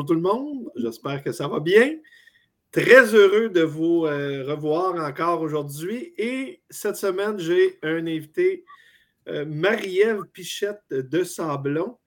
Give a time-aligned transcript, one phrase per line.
[0.00, 1.98] Bonjour tout le monde, j'espère que ça va bien.
[2.72, 6.14] Très heureux de vous euh, revoir encore aujourd'hui.
[6.16, 8.64] Et cette semaine, j'ai un invité,
[9.28, 11.98] euh, Marie-Ève Pichette de Sablon,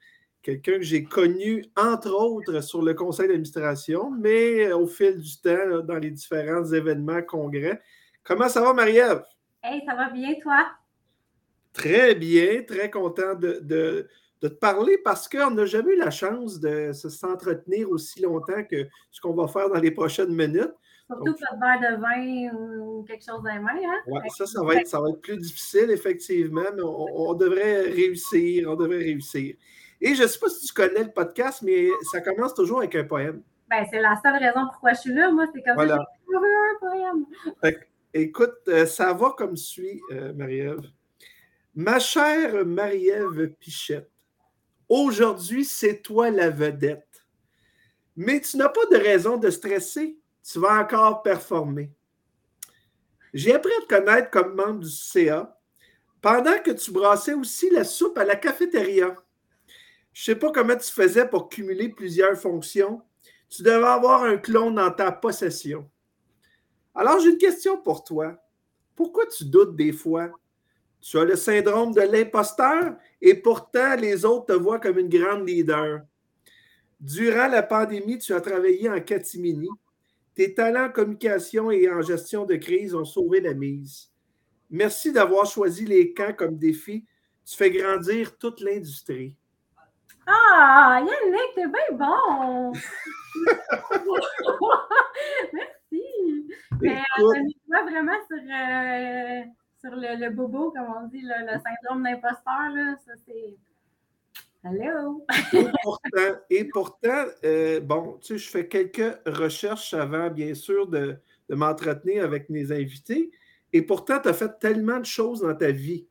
[0.41, 5.81] quelqu'un que j'ai connu entre autres sur le conseil d'administration, mais au fil du temps,
[5.83, 7.79] dans les différents événements, congrès.
[8.23, 9.21] Comment ça va, Marie-Ève?
[9.61, 10.65] Hey, ça va bien, toi?
[11.73, 14.07] Très bien, très content de de
[14.49, 19.21] te parler parce qu'on n'a jamais eu la chance de s'entretenir aussi longtemps que ce
[19.21, 20.73] qu'on va faire dans les prochaines minutes.
[21.07, 23.71] Surtout pas de verre de vin ou quelque chose dans les mains.
[23.75, 23.99] Hein?
[24.07, 28.69] Oui, ça, ça va, être, ça va être plus difficile, effectivement, mais on, devrait réussir.
[28.69, 29.55] On devrait réussir.
[30.01, 32.95] Et je ne sais pas si tu connais le podcast, mais ça commence toujours avec
[32.95, 33.41] un poème.
[33.69, 35.31] Ben, c'est la seule raison pourquoi je suis là.
[35.31, 36.05] Moi, c'est comme ça.
[36.27, 37.25] Je un poème.
[38.13, 40.81] écoute, euh, ça va comme suit, euh, Marie-Ève.
[41.75, 44.12] Ma chère Marie-Ève Pichette,
[44.95, 47.25] Aujourd'hui, c'est toi la vedette.
[48.15, 50.19] Mais tu n'as pas de raison de stresser.
[50.43, 51.91] Tu vas encore performer.
[53.33, 55.59] J'ai appris à te connaître comme membre du CA
[56.21, 59.17] pendant que tu brassais aussi la soupe à la cafétéria.
[60.13, 63.01] Je ne sais pas comment tu faisais pour cumuler plusieurs fonctions.
[63.49, 65.89] Tu devais avoir un clone dans ta possession.
[66.93, 68.37] Alors, j'ai une question pour toi.
[68.93, 70.29] Pourquoi tu doutes des fois?
[71.03, 75.45] Tu as le syndrome de l'imposteur et pourtant les autres te voient comme une grande
[75.45, 75.99] leader.
[77.01, 79.67] Durant la pandémie, tu as travaillé en catimini.
[80.33, 84.09] Tes talents en communication et en gestion de crise ont sauvé la mise.
[84.69, 87.03] Merci d'avoir choisi les camps comme défi.
[87.45, 89.35] Tu fais grandir toute l'industrie.
[90.25, 92.71] Ah, Yannick, t'es bien bon!
[95.53, 96.47] Merci!
[96.79, 99.43] Mais euh, vraiment sur, euh,
[99.83, 103.55] sur le, bobo, comme on dit, le, syndrome d'imposteur, ça c'est.
[104.65, 105.25] Hello!
[106.49, 111.17] et pourtant, euh, bon, tu sais, je fais quelques recherches avant, bien sûr, de,
[111.49, 113.29] m'entretenir avec mes invités.
[113.73, 116.07] Et pourtant, tu as fait tellement de choses dans ta vie.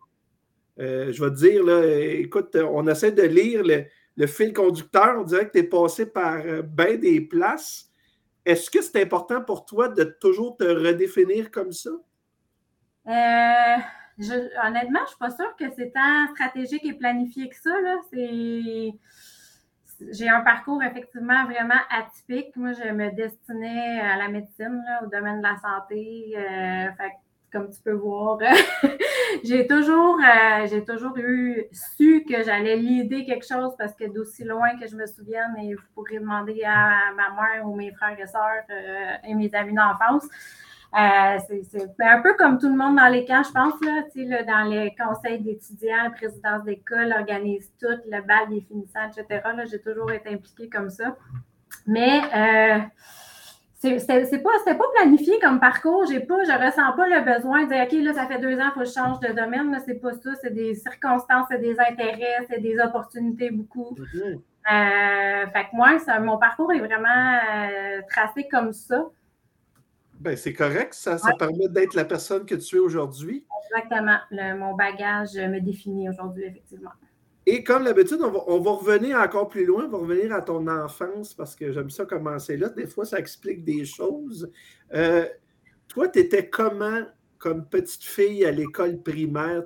[0.78, 5.16] Euh, je vais te dire, là, écoute, on essaie de lire le, fil conducteur.
[5.18, 7.90] On dirait que tu es passé par euh, bien des places.
[8.44, 11.90] Est-ce que c'est important pour toi de toujours te redéfinir comme ça?
[13.08, 13.76] Euh,
[14.64, 17.70] honnêtement, je ne suis pas sûre que c'est tant stratégique et planifié que ça.
[20.10, 22.56] J'ai un parcours effectivement vraiment atypique.
[22.56, 26.34] Moi, je me destinais à la médecine, au domaine de la santé.
[26.36, 26.88] Euh,
[27.52, 28.38] comme tu peux voir,
[29.44, 34.42] j'ai toujours, euh, j'ai toujours eu su que j'allais l'idée quelque chose parce que d'aussi
[34.42, 38.18] loin que je me souvienne, et vous pourrez demander à ma mère ou mes frères
[38.18, 38.64] et sœurs
[39.22, 40.26] et mes amis d'enfance,
[40.94, 44.42] euh, c'est un peu comme tout le monde dans les camps, je pense, là, là,
[44.42, 49.40] dans les conseils d'étudiants, présidence d'école organise tout, le bal des finissants, etc.
[49.70, 51.16] J'ai toujours été impliquée comme ça.
[51.86, 52.78] Mais euh,
[53.78, 56.04] c'est pas, pas planifié comme parcours.
[56.06, 58.66] J'ai pas, je ressens pas le besoin de dire OK, là, ça fait deux ans,
[58.66, 59.76] il faut que je change de domaine.
[59.86, 60.30] C'est pas ça.
[60.42, 63.96] C'est des circonstances, c'est des intérêts, c'est des opportunités beaucoup.
[63.96, 64.34] Mm-hmm.
[64.34, 69.06] euh, fait que moi, ça, mon parcours est vraiment euh, tracé comme ça.
[70.22, 73.44] Ben, c'est correct, ça, ça permet d'être la personne que tu es aujourd'hui.
[73.66, 74.18] Exactement.
[74.30, 76.92] mon bagage me définit aujourd'hui, effectivement.
[77.44, 81.34] Et comme d'habitude, on va, revenir encore plus loin, on va revenir à ton enfance
[81.34, 82.68] parce que j'aime ça commencer là.
[82.68, 84.48] Des fois, ça explique des choses.
[84.94, 85.26] Euh,
[85.88, 87.02] toi, tu étais comment
[87.38, 89.64] comme petite fille à l'école primaire?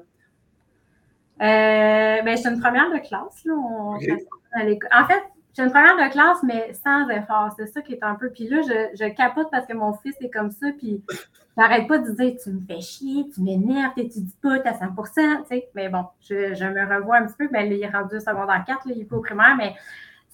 [1.42, 3.44] Euh, ben, une première de classe.
[3.44, 3.54] Là.
[3.54, 5.22] en fait,
[5.56, 7.50] j'ai une première de classe, mais sans effort.
[7.56, 8.28] C'est ça qui est un peu.
[8.28, 10.66] Puis là, je, capote parce que mon fils est comme ça.
[10.76, 11.02] Puis
[11.56, 14.86] j'arrête pas de dire Tu me fais chier, tu m'énerves, tu dis pas, à 100
[14.88, 15.68] tu sais.
[15.74, 17.48] Mais bon, je, me revois un petit peu.
[17.50, 19.56] Mais là, il est rendu secondaire 4, là, il est au primaire.
[19.56, 19.74] Mais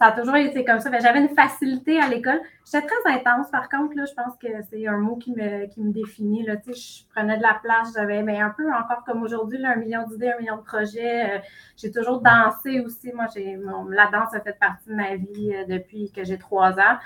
[0.03, 0.91] ça a toujours été comme ça.
[0.99, 2.41] J'avais une facilité à l'école.
[2.65, 3.95] J'étais très intense, par contre.
[3.95, 6.45] Là, je pense que c'est un mot qui me, définit.
[6.45, 6.57] Là.
[6.67, 7.93] Je prenais de la place.
[7.95, 11.37] J'avais mais un peu encore comme aujourd'hui, un million d'idées, un million de projets.
[11.37, 11.39] Euh,
[11.77, 13.13] j'ai toujours dansé aussi.
[13.13, 13.27] Moi,
[13.91, 16.99] la danse a fait partie de ma vie euh, depuis que j'ai trois ans.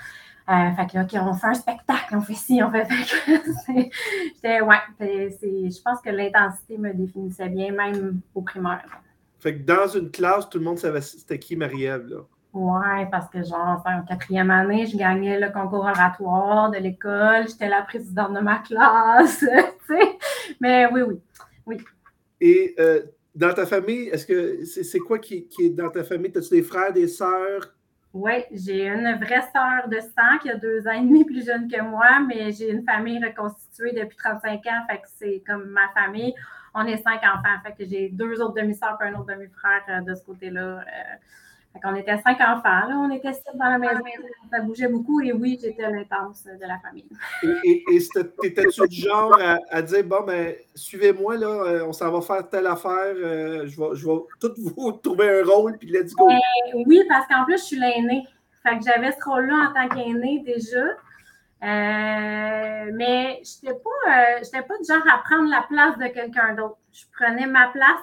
[0.49, 2.87] Euh, fait que, on fait un spectacle, on fait ci, on fait.
[4.33, 9.01] J'étais, ouais, je pense que l'intensité me définissait bien, même au primaire.
[9.37, 12.21] Fait que dans une classe, tout le monde savait c'était qui Marie-Ève, là.
[12.59, 17.69] Oui, parce que genre, en quatrième année, je gagnais le concours oratoire de l'école, j'étais
[17.69, 19.45] la présidente de ma classe,
[19.87, 20.17] tu sais.
[20.59, 21.21] Mais oui, oui,
[21.67, 21.77] oui.
[22.41, 23.03] Et euh,
[23.35, 26.31] dans ta famille, est-ce que c'est quoi qui, est dans ta famille?
[26.35, 27.75] As-tu des frères, des sœurs?
[28.11, 31.69] Oui, j'ai une vraie sœur de sang qui a deux ans et demi plus jeune
[31.69, 35.89] que moi, mais j'ai une famille reconstituée depuis 35 ans, fait que c'est comme ma
[35.89, 36.33] famille.
[36.73, 40.01] On est cinq enfants, fait que j'ai deux autres demi-sœurs et un autre demi-frère euh,
[40.01, 40.79] de ce côté-là.
[40.79, 41.15] Euh,
[41.83, 44.01] on était cinq enfants, là, on était sept dans la maison,
[44.51, 47.07] ça bougeait beaucoup et oui, j'étais l'intense de la famille.
[47.63, 47.97] Et, et,
[48.43, 49.37] étais-tu du genre
[49.69, 53.79] à, dire bon, ben, suivez-moi, là, euh, on s'en va faire telle affaire, euh, je,
[53.79, 56.27] vais, je vais tout vous trouver un rôle, puis let's go.
[56.27, 58.25] Ben, oui, parce qu'en plus, je suis l'aînée.
[58.63, 60.85] Fait que j'avais ce rôle-là en tant qu'aînée déjà.
[61.63, 66.77] Euh, mais je n'étais pas, pas du genre à prendre la place de quelqu'un d'autre.
[66.91, 68.01] Je prenais ma place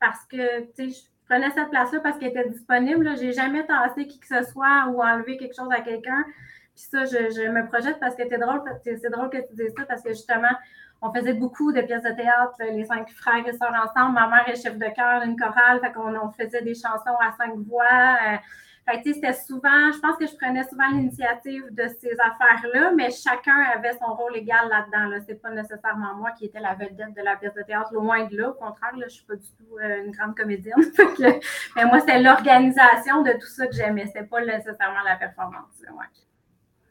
[0.00, 3.16] parce que, tu sais, prenais cette place-là parce qu'elle était disponible.
[3.16, 6.24] Je n'ai jamais tassé qui que ce soit ou enlevé quelque chose à quelqu'un.
[6.74, 9.84] Puis ça, je, me projette parce que c'est drôle, c'est drôle que tu dises ça
[9.84, 10.48] parce que justement,
[11.02, 14.14] on faisait beaucoup de pièces de théâtre, les cinq frères et sœurs ensemble.
[14.14, 17.32] Ma mère est chef de chœur d'une chorale, fait qu'on on faisait des chansons à
[17.36, 18.16] cinq voix.
[18.88, 23.56] Euh, c'était souvent, je pense que je prenais souvent l'initiative de ces affaires-là, mais chacun
[23.74, 25.10] avait son rôle égal là-dedans.
[25.10, 25.18] Là.
[25.26, 28.36] C'est pas nécessairement moi qui étais la vedette de la pièce de théâtre, loin de
[28.36, 28.50] là.
[28.50, 30.76] Au contraire, là, je suis pas du tout euh, une grande comédienne.
[31.76, 34.10] mais moi, c'est l'organisation de tout ça que j'aimais.
[34.14, 35.82] C'est pas nécessairement la performance.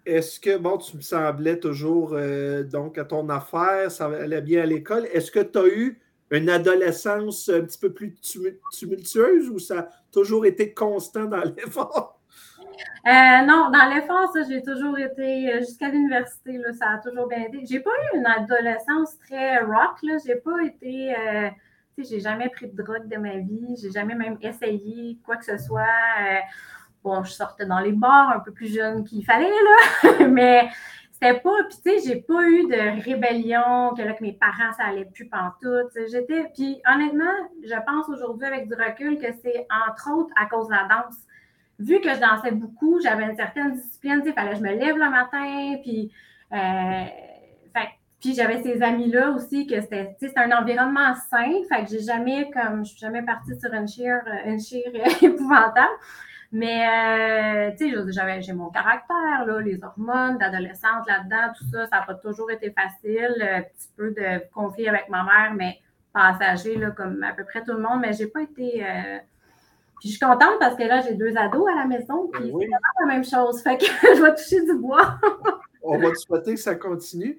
[0.05, 4.63] Est-ce que, bon, tu me semblais toujours euh, donc à ton affaire, ça allait bien
[4.63, 5.05] à l'école.
[5.11, 5.99] Est-ce que tu as eu
[6.31, 8.15] une adolescence un petit peu plus
[8.71, 12.19] tumultueuse ou ça toujours été constant dans l'effort?
[13.05, 17.43] Euh, non, dans l'effort, ça, j'ai toujours été euh, jusqu'à l'université, ça a toujours bien
[17.43, 17.65] été.
[17.65, 20.17] J'ai pas eu une adolescence très rock, là.
[20.25, 21.15] J'ai pas été.
[21.15, 21.49] Euh,
[21.95, 25.37] tu sais, j'ai jamais pris de drogue de ma vie, j'ai jamais même essayé quoi
[25.37, 25.85] que ce soit.
[27.03, 30.69] bon, je sortais dans les bars un peu plus jeune qu'il fallait, là, mais
[31.19, 34.71] c'était pas, puis tu sais, j'ai pas eu de rébellion, que là, que mes parents,
[34.77, 35.91] ça allait plus pantoute.
[36.11, 37.33] J'étais, puis honnêtement,
[37.63, 41.17] je pense aujourd'hui avec du recul que c'est entre autres à cause de la danse.
[41.79, 44.95] Vu que je dansais beaucoup, j'avais une certaine discipline, il fallait que je me lève
[44.95, 46.11] le matin, puis,
[46.53, 47.03] euh,
[48.19, 52.49] puis j'avais ces amis-là aussi, que c'était, c'est un environnement sain, fait que j'ai jamais,
[52.51, 54.91] comme, je suis jamais partie sur une chire, une chire
[55.21, 55.93] épouvantable.
[56.51, 61.87] Mais, euh, tu sais, j'avais, j'ai mon caractère, là, les hormones d'adolescente là-dedans, tout ça,
[61.87, 63.35] ça n'a pas toujours été facile.
[63.41, 65.79] Un petit peu de conflit avec ma mère, mais
[66.13, 67.99] passager, là, comme à peu près tout le monde.
[68.01, 68.83] Mais j'ai pas été.
[68.83, 69.17] Euh,
[69.99, 72.51] puis je suis contente parce que là, j'ai deux ados à la maison, puis c'est
[72.51, 73.61] vraiment la même chose.
[73.61, 73.85] Fait que
[74.15, 75.19] je vais toucher du bois.
[75.83, 77.37] On va te souhaiter que ça continue.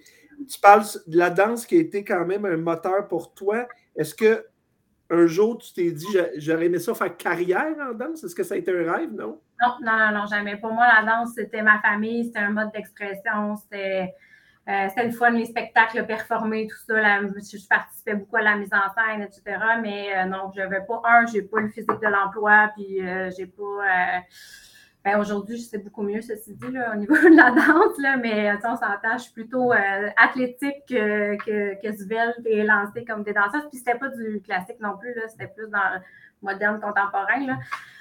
[0.49, 3.67] Tu parles de la danse qui a été quand même un moteur pour toi.
[3.97, 4.45] Est-ce que
[5.11, 8.25] un jour, tu t'es dit, j'aurais aimé ça faire carrière en danse?
[8.25, 9.41] Est-ce que ça a été un rêve, non?
[9.61, 10.57] Non, non, non, jamais.
[10.57, 14.15] Pour moi, la danse, c'était ma famille, c'était un mode d'expression, c'était
[14.69, 17.21] euh, le fun, les spectacles performés, tout ça.
[17.23, 19.59] je, participais beaucoup à la mise en scène, etc.
[19.83, 23.31] Mais euh, non, je n'avais pas, un, j'ai pas le physique de l'emploi, puis euh,
[23.37, 24.23] j'ai pas.
[25.05, 28.17] Ben, aujourd'hui, je sais beaucoup mieux, ceci dit, là, au niveau de la danse, là,
[28.17, 33.23] mais on s'entend, je suis plutôt euh, athlétique que, que, que svelte et lancée comme
[33.23, 33.69] des danseuses.
[33.71, 36.01] Puis c'était pas du classique non plus, c'était plus dans le
[36.43, 37.47] moderne contemporain.
[37.47, 37.59] Là.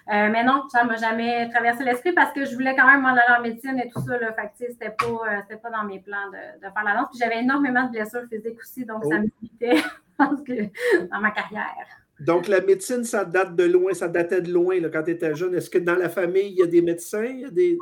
[0.09, 3.01] Euh, mais non, ça ne m'a jamais traversé l'esprit parce que je voulais quand même
[3.01, 4.17] m'en aller en médecine et tout ça.
[4.17, 7.09] Là, fait c'était pas, euh, pas dans mes plans de, de, faire la danse.
[7.09, 9.21] Puis j'avais énormément de blessures physiques aussi, donc ça oh.
[9.21, 9.83] me limitait
[11.11, 12.06] dans ma carrière.
[12.19, 15.36] Donc, la médecine, ça date de loin, ça datait de loin là, quand tu étais
[15.36, 15.54] jeune.
[15.54, 17.25] Est-ce que dans la famille, il y a des médecins?
[17.25, 17.78] Il y a des...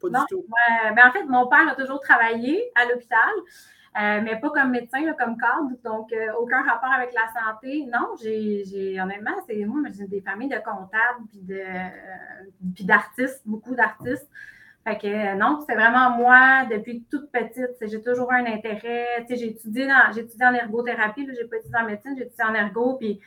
[0.00, 0.44] Pas non, du tout.
[0.94, 3.18] Ben, en fait, mon père a toujours travaillé à l'hôpital,
[3.98, 5.70] euh, mais pas comme médecin, comme cadre.
[5.84, 7.86] Donc, euh, aucun rapport avec la santé.
[7.86, 13.40] Non, j'ai honnêtement, c'est moi, j'ai des familles de comptables puis de euh, puis d'artistes,
[13.46, 14.28] beaucoup d'artistes.
[14.84, 19.26] Fait que non, c'est vraiment moi, depuis toute petite, j'ai toujours eu un intérêt.
[19.28, 22.96] J'ai étudié, j'ai étudié en ergothérapie, j'ai pas étudié en médecine, j'ai étudié en ergo,
[23.00, 23.18] puis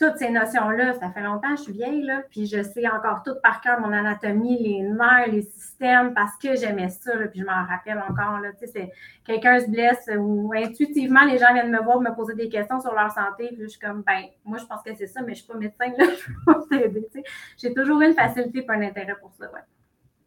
[0.00, 3.22] toutes ces notions-là, ça fait longtemps que je suis vieille, là, puis je sais encore
[3.22, 7.44] tout par cœur mon anatomie, les nerfs, les systèmes, parce que j'aimais ça, puis je
[7.44, 8.40] m'en rappelle encore.
[8.40, 8.48] Là,
[9.26, 12.94] quelqu'un se blesse ou intuitivement, les gens viennent me voir, me poser des questions sur
[12.94, 15.42] leur santé, puis je suis comme, ben, moi, je pense que c'est ça, mais je
[15.42, 17.08] ne suis pas médecin, là, je peux t'aider.
[17.58, 19.60] J'ai toujours eu une facilité et un intérêt pour ça, ouais.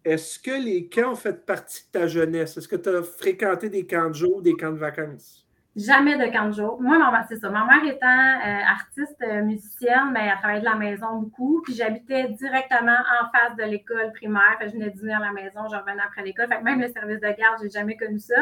[0.05, 2.57] Est-ce que les camps ont fait partie de ta jeunesse?
[2.57, 5.42] Est-ce que tu as fréquenté des camps de jour, des camps de vacances?
[5.75, 6.79] Jamais de camp de jour.
[6.79, 7.49] Moi, c'est ça.
[7.49, 11.61] Ma mère étant euh, artiste, euh, musicienne, mais elle travaillait de la maison beaucoup.
[11.63, 14.59] Puis j'habitais directement en face de l'école primaire.
[14.61, 16.47] je venais dîner à la maison, je revenais après l'école.
[16.47, 18.35] Fait même le service de garde, j'ai jamais connu ça.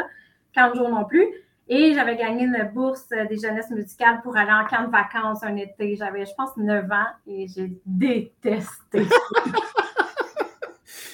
[0.54, 1.26] Camp non plus.
[1.70, 5.56] Et j'avais gagné une bourse des jeunesses musicales pour aller en camp de vacances un
[5.56, 5.96] été.
[5.96, 9.08] J'avais, je pense, 9 ans et j'ai détesté.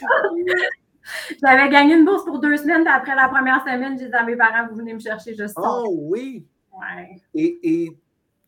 [1.41, 4.23] J'avais gagné une bourse pour deux semaines, puis après la première semaine, j'ai dit à
[4.23, 5.83] mes parents, vous venez me chercher, je sors.
[5.85, 6.45] Oh oui!
[6.71, 7.21] Ouais.
[7.33, 7.97] Et, et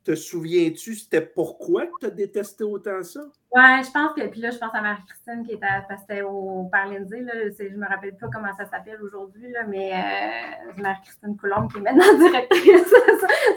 [0.03, 3.21] te souviens-tu, c'était pourquoi tu as détesté autant ça?
[3.51, 6.21] Oui, je pense que, puis là, je pense à Marie-Christine qui était, parce que c'était
[6.21, 11.37] au Parlindsay, là, je ne me rappelle pas comment ça s'appelle aujourd'hui, mais euh, Marie-Christine
[11.37, 12.93] Coulombe qui est maintenant directrice.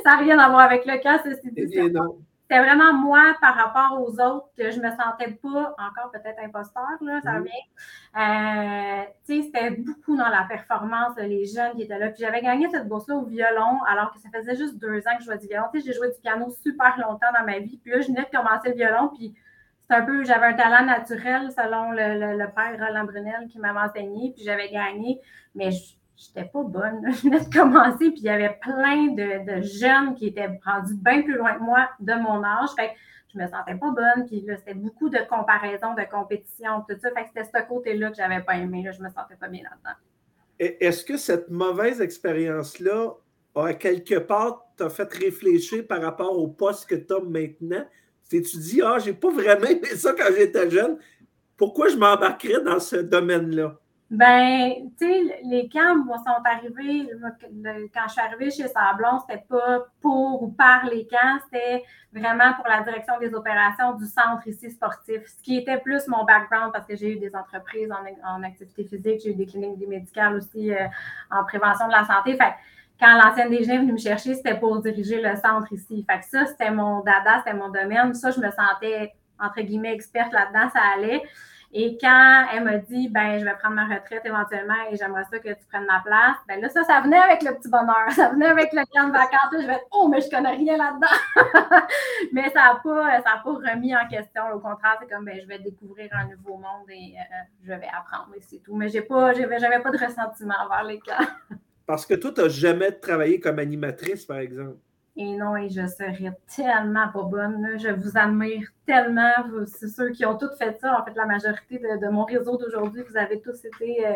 [0.04, 1.68] ça n'a rien à voir avec le cas, ceci dit.
[1.72, 2.18] Eh non.
[2.52, 6.86] C'était vraiment moi par rapport aux autres que je me sentais pas encore peut-être imposteur,
[7.00, 7.44] là, ça Mhm.
[7.44, 8.22] vient.
[8.22, 12.08] Euh, tu sais, c'était beaucoup dans la performance, les jeunes qui étaient là.
[12.08, 15.20] Puis j'avais gagné cette bourse-là au violon, alors que ça faisait juste deux ans que
[15.20, 15.66] je jouais du violon.
[15.72, 17.78] Tu sais, j'ai joué du piano super longtemps dans ma vie.
[17.82, 19.34] Puis là, je venais de commencer le violon, puis
[19.88, 23.58] c'est un peu, j'avais un talent naturel selon le, le- le père Roland Brunel qui
[23.58, 25.20] m'avait enseigné, puis j'avais gagné,
[25.54, 25.94] mais je
[26.34, 27.02] n'étais pas bonne.
[27.12, 30.94] Je venais de commencer, puis il y avait plein de, de jeunes qui étaient rendus
[30.94, 32.70] bien plus loin que moi de mon âge.
[32.76, 32.92] Fait que
[33.32, 37.10] je me sentais pas bonne, puis là, c'était beaucoup de comparaison, de compétition, tout ça.
[37.10, 38.82] Fait c'était ce côté-là que j'avais pas aimé.
[38.82, 39.96] Là, je me sentais pas bien là-dedans.
[40.58, 43.14] Est-ce que cette mauvaise expérience-là,
[43.54, 47.84] a quelque part, t'a fait réfléchir par rapport au poste que tu as maintenant?
[48.28, 50.98] T'es-tu dit, ah, j'ai pas vraiment aimé ça quand j'étais jeune.
[51.56, 53.78] Pourquoi je m'embarquerais dans ce domaine-là?
[54.12, 57.08] Ben, tu sais, les camps moi, sont arrivés,
[57.94, 62.52] quand je suis arrivée chez Sablon, c'était pas pour ou par les camps, c'était vraiment
[62.52, 66.74] pour la direction des opérations du centre ici sportif, ce qui était plus mon background
[66.74, 70.74] parce que j'ai eu des entreprises en, activité physique, j'ai eu des cliniques médicales aussi
[70.74, 70.88] euh,
[71.30, 72.36] en prévention de la santé.
[72.36, 72.52] Fait
[73.00, 76.04] quand l'ancienne DG est venue me chercher, c'était pour diriger le centre ici.
[76.06, 78.12] Fait que ça, c'était mon dada, c'était mon domaine.
[78.12, 81.22] Ça, je me sentais, entre guillemets, experte là-dedans, ça allait.
[81.74, 85.38] Et quand elle m'a dit, ben, je vais prendre ma retraite éventuellement et j'aimerais ça
[85.38, 88.10] que tu prennes ma place, ben là, ça, ça venait avec le petit bonheur.
[88.10, 89.52] Ça venait avec le de vacances.
[89.52, 91.86] Je vais être, oh, mais je connais rien là-dedans.
[92.32, 94.42] mais ça n'a pas, pas remis en question.
[94.54, 97.88] Au contraire, c'est comme, ben, je vais découvrir un nouveau monde et euh, je vais
[97.88, 98.76] apprendre et c'est tout.
[98.76, 101.56] Mais j'ai pas, j'avais, j'avais pas de ressentiment envers les camps.
[101.86, 104.76] Parce que toi, tu n'as jamais travaillé comme animatrice, par exemple?
[105.14, 107.60] Et non, et je serais tellement pas bonne.
[107.62, 107.76] là.
[107.76, 109.32] Je vous admire tellement.
[109.66, 110.98] C'est ceux qui ont tous fait ça.
[111.00, 114.14] En fait, la majorité de, de mon réseau d'aujourd'hui, vous avez tous été, euh,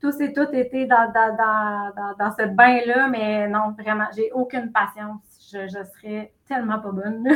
[0.00, 3.08] tous et toutes été dans, dans, dans, dans, ce bain-là.
[3.08, 5.20] Mais non, vraiment, j'ai aucune patience.
[5.52, 7.28] Je, je serais tellement pas bonne.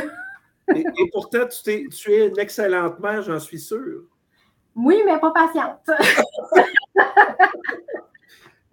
[0.73, 4.01] Et, et pourtant, tu, t'es- tu es une excellente mère, j'en suis sûr.
[4.75, 5.89] Oui, mais pas patiente.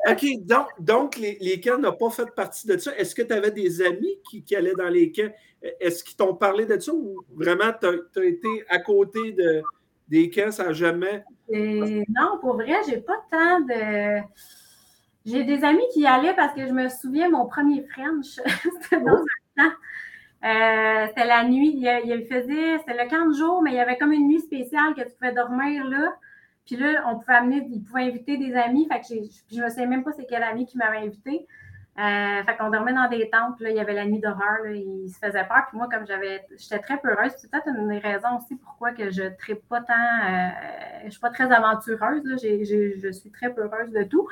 [0.09, 2.95] OK, donc, donc les, camps n'ont pas fait partie de ça.
[2.97, 5.33] Est-ce que tu avais des amis qui, allaient dans les camps?
[5.81, 9.63] Est-ce qu'ils t'ont parlé de ça ou vraiment tu as, été à côté de,
[10.09, 11.23] des camps sans jamais?
[11.49, 14.23] Et non, pour vrai, j'ai pas tant de.
[15.25, 18.41] J'ai des amis qui allaient parce que je me souviens, mon premier French,
[18.83, 19.77] c'était dans un temps.
[20.45, 23.97] Euh, c'était la nuit, il, il faisait, c'était le 15 jours, mais il y avait
[23.97, 26.17] comme une nuit spéciale que tu pouvais dormir là.
[26.67, 28.87] Puis là, on pouvait amener, ils pouvaient inviter des amis.
[28.91, 31.47] Fait que puis je me sais même pas c'est quel ami qui m'avait invité.
[31.99, 33.61] Euh, fait qu'on dormait dans des tentes.
[33.61, 34.67] Là, il y avait la nuit d'horreur.
[34.67, 35.67] Il se faisait peur.
[35.69, 37.33] Puis moi, comme j'avais, j'étais très peureuse.
[37.37, 39.93] C'est peut-être une des raisons aussi pourquoi que je ne pas tant.
[39.93, 40.49] Euh,
[41.05, 42.23] je suis pas très aventureuse.
[42.43, 44.27] Je suis très peureuse de tout.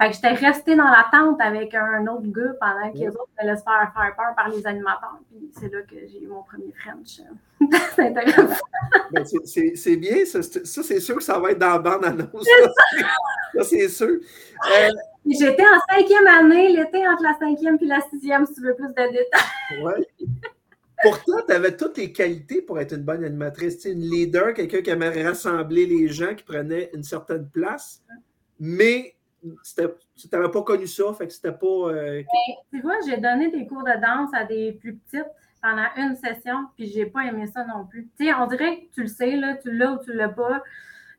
[0.00, 3.28] Fait que j'étais restée dans la tente avec un autre gars pendant que les autres
[3.40, 5.18] me laissent faire, faire peur par les animateurs.
[5.30, 7.20] Puis c'est là que j'ai eu mon premier French.
[7.94, 8.56] c'est intéressant.
[9.12, 12.46] Ben, c'est- bien, ça, c'est ça, c'est sûr que ça va être dans la bande-annonce.
[13.54, 14.06] Ça, c'est sûr.
[14.08, 14.88] Euh,
[15.26, 18.88] J'étais en cinquième année, l'été entre la cinquième et la sixième, si tu veux plus
[18.88, 19.82] de détails.
[19.84, 20.06] ouais.
[21.02, 23.74] Pourtant, tu avais toutes les qualités pour être une bonne animatrice.
[23.76, 28.00] Tu sais, une leader, quelqu'un qui aimait rassembler les gens, qui prenait une certaine place,
[28.58, 31.66] mais tu n'avais pas connu ça, fait que c'était pas.
[31.66, 32.22] euh,
[32.72, 35.26] Tu vois, j'ai donné des cours de danse à des plus petites
[35.62, 38.08] pendant une session, puis j'ai pas aimé ça non plus.
[38.18, 40.62] Tu sais, on dirait que tu le sais, là, tu l'as ou tu l'as pas.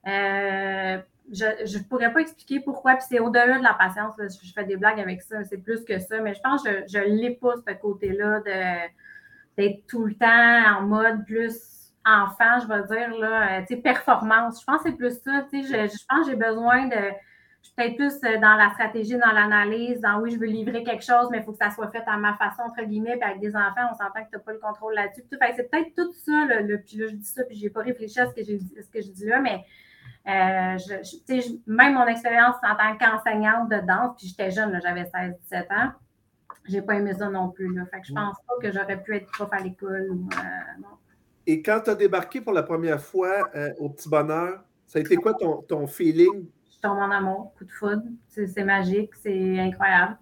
[0.06, 0.98] Euh,
[1.32, 4.15] je ne pourrais pas expliquer pourquoi, puis c'est au-delà de la patience.
[4.18, 7.00] Je, fais des blagues avec ça, c'est plus que ça, mais je pense que je
[7.00, 8.42] ne l'ai pas, ce côté-là,
[9.58, 11.74] d'être tout le temps en mode plus
[12.06, 14.60] enfant, je vais dire, là, euh, tu sais, performance.
[14.60, 17.13] Je pense que c'est plus ça, je, je pense que j'ai besoin de
[17.63, 20.84] je suis peut-être plus euh, dans la stratégie, dans l'analyse, dans oui, je veux livrer
[20.84, 23.24] quelque chose, mais il faut que ça soit fait à ma façon, entre guillemets, puis
[23.24, 25.24] avec des enfants, on s'entend que tu n'as pas le contrôle là-dessus.
[25.32, 28.20] C'est peut-être tout ça, le, puis là, je dis ça, puis je n'ai pas réfléchi
[28.20, 29.63] à ce que, j'ai ce que je dis là, mais
[30.27, 35.74] euh, je, même mon expérience en tant qu'enseignante de danse, puis j'étais jeune, j'avais 16-17
[35.74, 35.91] ans,
[36.65, 37.74] j'ai pas aimé ça non plus.
[37.74, 37.86] Là.
[37.86, 40.12] Fait que je pense pas que j'aurais pu être prof à l'école.
[40.12, 40.88] euh.
[41.48, 45.15] Et quand tu as débarqué pour la première fois au Petit Bonheur, ça a été
[45.15, 46.46] quoi ton feeling?
[46.84, 48.04] Tombe en amour, coup de foudre.
[48.28, 50.18] C'est magique, c'est incroyable.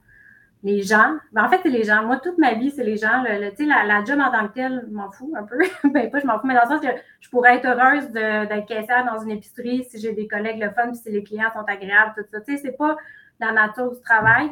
[0.63, 2.05] Les gens, ben en fait, c'est les gens.
[2.05, 3.23] Moi, toute ma vie, c'est les gens.
[3.23, 5.57] Le, la, la job en tant que telle, je m'en fous un peu.
[5.89, 8.67] ben, pas je m'en fous, mais dans le sens que je pourrais être heureuse d'être
[8.67, 11.65] caissière dans une épicerie si j'ai des collègues le fun, puis si les clients sont
[11.67, 12.41] agréables, tout ça.
[12.41, 12.95] Tu c'est pas
[13.39, 14.51] la nature du travail.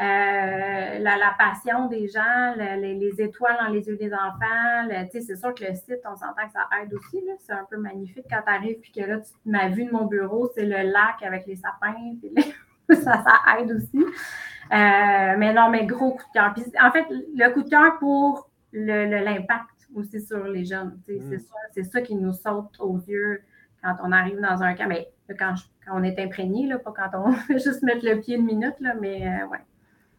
[0.00, 4.86] Euh, la, la passion des gens, le- les, les étoiles dans les yeux des enfants.
[4.88, 7.20] le- tu sais, c'est sûr que le site, on s'entend que ça aide aussi.
[7.26, 7.32] là.
[7.40, 10.06] C'est un peu magnifique quand tu arrives puis que là, tu- ma vue de mon
[10.06, 11.94] bureau, c'est le lac avec les sapins.
[12.20, 12.54] puis les-
[12.96, 13.98] ça, ça aide aussi.
[14.72, 16.54] Euh, mais non, mais gros coup de cœur.
[16.54, 20.98] Puis, en fait, le coup de cœur pour le- le- l'impact aussi sur les jeunes.
[21.08, 21.36] Mm.
[21.72, 23.42] C'est ça, qui nous saute aux yeux
[23.82, 24.86] quand on arrive dans un camp.
[24.88, 25.54] Mais quand,
[25.92, 28.94] on est imprégné, là, pas quand on veut juste mettre le pied une minute, là,
[29.00, 29.58] mais euh, ouais.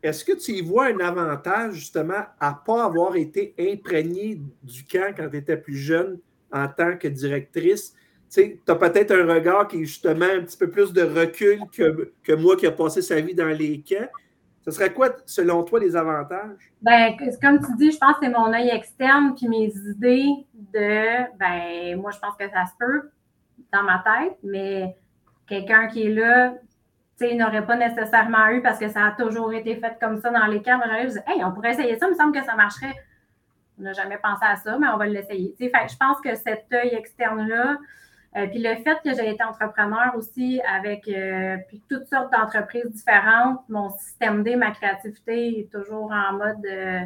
[0.04, 4.86] Est-ce que tu y vois un avantage justement à ne pas avoir été imprégné du
[4.86, 6.20] camp quand tu étais plus jeune
[6.52, 7.96] en tant que directrice?
[8.34, 12.34] Tu as peut-être un regard qui est justement un petit peu plus de recul que,
[12.34, 14.08] moi qui a passé sa vie dans les camps.
[14.64, 16.72] Ce serait quoi, selon toi, les avantages?
[16.82, 21.38] Ben, comme tu dis, je pense que c'est mon œil externe puis mes idées de,
[21.38, 23.10] ben, moi, je pense que ça se peut
[23.74, 24.96] dans ma tête, mais
[25.48, 26.54] quelqu'un qui est là,
[27.28, 30.46] sais, n'aurait pas nécessairement eu parce que ça a toujours été fait comme ça dans
[30.48, 30.80] les camps.
[30.86, 32.96] J'arrive, je dis, hey, on pourrait essayer ça, il me semble que ça marcherait.
[33.80, 35.56] On n'a jamais pensé à ça, mais on va l'essayer.
[35.58, 37.78] Sais, je pense que cet œil externe-là,
[38.38, 42.90] euh, puis le fait que j'ai été entrepreneur aussi avec euh, puis toutes sortes d'entreprises
[42.90, 47.02] différentes, mon système D, ma créativité est toujours en mode euh,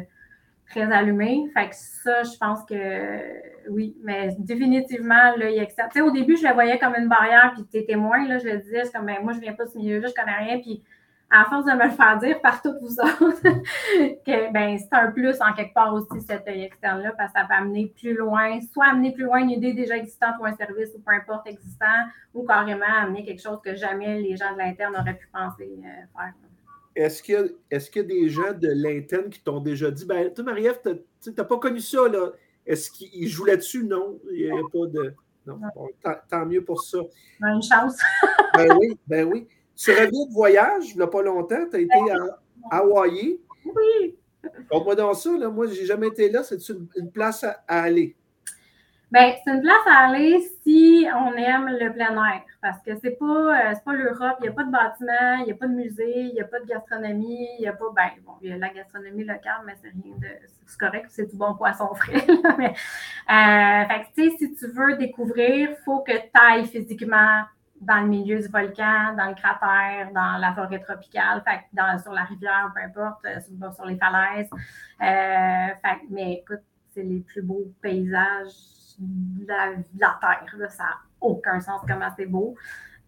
[0.68, 1.44] très allumé.
[1.54, 6.36] Fait que ça, je pense que oui, mais définitivement, là, il Tu sais, au début,
[6.36, 9.06] je le voyais comme une barrière, puis tes témoins, là, je le disais, c'est comme,
[9.06, 10.82] ben, moi, je viens pas de ce milieu-là, je connais rien, puis
[11.28, 15.10] à force de me le faire dire par toutes vous autres, que ben, c'est un
[15.10, 18.60] plus en quelque part aussi cet œil externe-là, parce que ça peut amener plus loin,
[18.72, 21.86] soit amener plus loin une idée déjà existante ou un service ou peu importe existant,
[22.32, 26.06] ou carrément amener quelque chose que jamais les gens de l'interne auraient pu penser euh,
[26.16, 26.32] faire.
[26.96, 30.32] Est-ce qu'il y, est y, a des gens de l'interne qui t'ont déjà dit, ben,
[30.32, 30.80] toi, Marie-Ève,
[31.22, 32.32] tu n'as pas connu ça, là.
[32.66, 33.84] Est-ce qu'ils jouent là-dessus?
[33.84, 35.14] Non, il n'y a pas de.
[35.46, 35.60] Non,
[36.28, 36.98] tant, mieux pour ça.
[37.40, 37.98] Une chance.
[38.54, 39.46] ben oui, ben oui.
[39.76, 41.94] Tu reviens de voyage, il n'y a pas longtemps, tu as été
[42.70, 43.38] à Hawaï.
[43.64, 44.16] Oui.
[44.70, 45.48] Conte-moi dans ça, là.
[45.50, 46.42] moi, je n'ai jamais été là.
[46.42, 48.16] C'est une, une, place à, aller?
[49.16, 52.42] Bien, c'est une place à aller si on aime le plein air.
[52.60, 55.52] Parce que c'est pas, euh, pas l'Europe, il n'y a pas de bâtiment, il n'y
[55.52, 57.86] a pas de musée, il n'y a pas de gastronomie, il n'y a pas.
[57.96, 60.28] Ben, bon, il y a la gastronomie locale, mais c'est rien de.
[60.66, 62.26] C'est correct, c'est du bon poisson frais.
[62.58, 66.66] mais, euh, fait que, tu sais, si tu veux découvrir, il faut que tu ailles
[66.66, 67.44] physiquement
[67.80, 72.24] dans le milieu du volcan, dans le cratère, dans la forêt tropicale, fait sur la
[72.24, 74.50] rivière, peu importe, euh, sur, les falaises.
[76.10, 76.60] Mais écoute,
[76.92, 80.70] c'est les plus beaux paysages de la, Terre.
[80.70, 82.54] Ça n'a aucun sens comment c'est beau.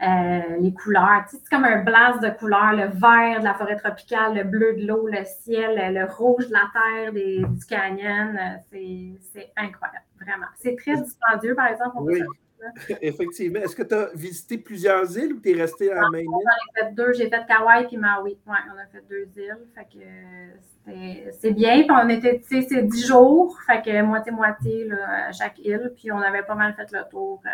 [0.01, 4.37] Euh, les couleurs, c'est comme un blast de couleurs, le vert de la forêt tropicale,
[4.37, 8.39] le bleu de l'eau, le ciel, le rouge de la terre des, du canyon,
[8.71, 10.47] c'est incroyable, vraiment.
[10.57, 11.97] C'est très dispendieux, par exemple.
[12.01, 12.23] oui.
[13.03, 13.61] Effectivement.
[13.61, 16.31] Est-ce que tu as visité plusieurs îles ou tu es resté à la même île?
[16.31, 17.13] J'en ai fait deux.
[17.13, 18.39] J'ai fait Kauai puis Maui.
[18.47, 19.67] Oui, on a fait deux îles.
[19.75, 21.83] Fait que c'est bien.
[21.83, 23.57] Puis on était, tu sais, c'est dix jours.
[23.67, 25.93] Fait que moitié-moitié à chaque île.
[25.97, 27.49] Puis on avait pas mal fait le tour euh,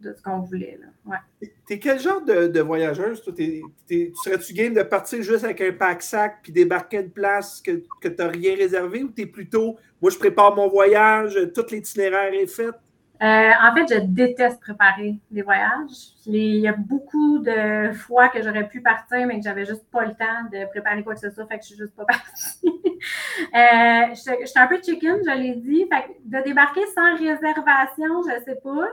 [0.00, 0.78] de ce qu'on voulait.
[0.80, 0.86] Là.
[1.06, 1.50] Ouais.
[1.66, 3.22] T'es quel genre de, voyageuse?
[3.22, 3.34] Toi?
[3.34, 8.16] serais-tu game de partir juste avec un pack-sac puis débarquer une place que, que tu
[8.18, 12.46] n'as rien réservé ou tu es plutôt, moi, je prépare mon voyage, tout l'itinéraire est
[12.46, 12.72] fait?
[13.20, 16.14] Euh, en fait, je déteste préparer des voyages.
[16.24, 20.04] Il y a beaucoup de fois que j'aurais pu partir, mais que j'avais juste pas
[20.04, 22.60] le temps de préparer quoi que ce soit, fait que je suis juste pas partie.
[22.64, 25.86] euh, je, suis un peu chicken, je l'ai dit.
[25.92, 28.88] Fait de débarquer sans réservation, je sais pas.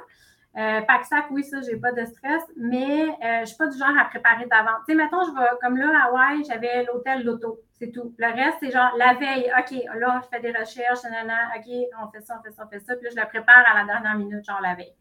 [0.57, 3.93] Euh, pack-sac, oui, ça, j'ai pas de stress, mais euh, je suis pas du genre
[3.99, 4.79] à préparer d'avance.
[4.87, 8.13] Tu sais, mettons, je vais, comme là, à Hawaï, j'avais l'hôtel Loto, c'est tout.
[8.17, 12.11] Le reste, c'est genre la veille, OK, là, je fais des recherches, nanana, OK, on
[12.11, 13.85] fait ça, on fait ça, on fait ça, puis là, je le prépare à la
[13.85, 14.93] dernière minute, genre la veille.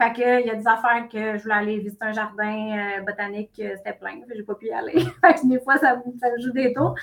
[0.00, 3.00] Fait que, il y a des affaires que je voulais aller visiter un jardin euh,
[3.00, 4.92] botanique, euh, c'était plein, j'ai pas pu y aller.
[5.20, 6.94] fait que des fois, ça, me joue des tours.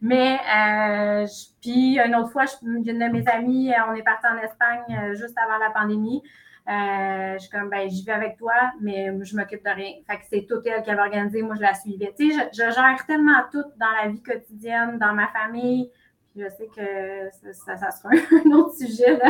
[0.00, 1.26] Mais, euh,
[1.60, 5.58] puis, une autre fois, une de mes amies, on est parti en Espagne juste avant
[5.58, 6.22] la pandémie.
[6.66, 9.92] Euh, je suis comme, ben, j'y vais avec toi, mais je m'occupe de rien.
[10.06, 12.14] Fait que c'est tout elle qui avait organisé, moi, je la suivais.
[12.18, 15.90] Tu sais, je, gère tellement tout dans la vie quotidienne, dans ma famille.
[16.34, 18.08] je sais que ça, sera
[18.46, 19.20] un autre sujet,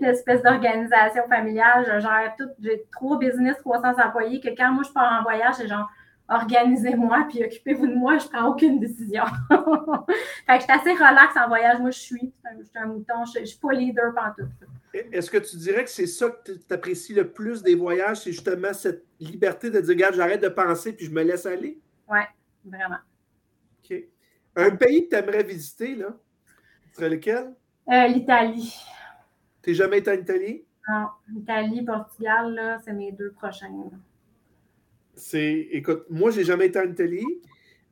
[0.00, 1.84] l'espèce d'organisation familiale.
[1.86, 2.48] Je gère tout.
[2.58, 5.90] J'ai trois business, 300 employés, que quand moi, je pars en voyage, c'est genre,
[6.30, 9.24] organisez-moi, puis occupez-vous de moi, je prends aucune décision.
[10.46, 11.80] fait que je suis assez relax en voyage.
[11.80, 14.44] Moi, je suis, je suis un, mouton, je, suis pas leader tout.
[15.12, 18.32] Est-ce que tu dirais que c'est ça que tu apprécies le plus des voyages, c'est
[18.32, 21.78] justement cette liberté de dire, regarde, j'arrête de penser puis je me laisse aller?
[22.08, 22.20] Oui,
[22.64, 22.98] vraiment.
[23.82, 24.04] OK.
[24.56, 26.16] Un pays que tu aimerais visiter, là,
[26.92, 27.54] serait lequel?
[27.90, 28.74] Euh, L'Italie.
[29.62, 30.64] Tu n'es jamais été en Italie?
[30.88, 33.68] Non, Italie, Portugal, là, c'est mes deux prochains.
[35.14, 37.26] C'est, écoute, moi, j'ai jamais été en Italie.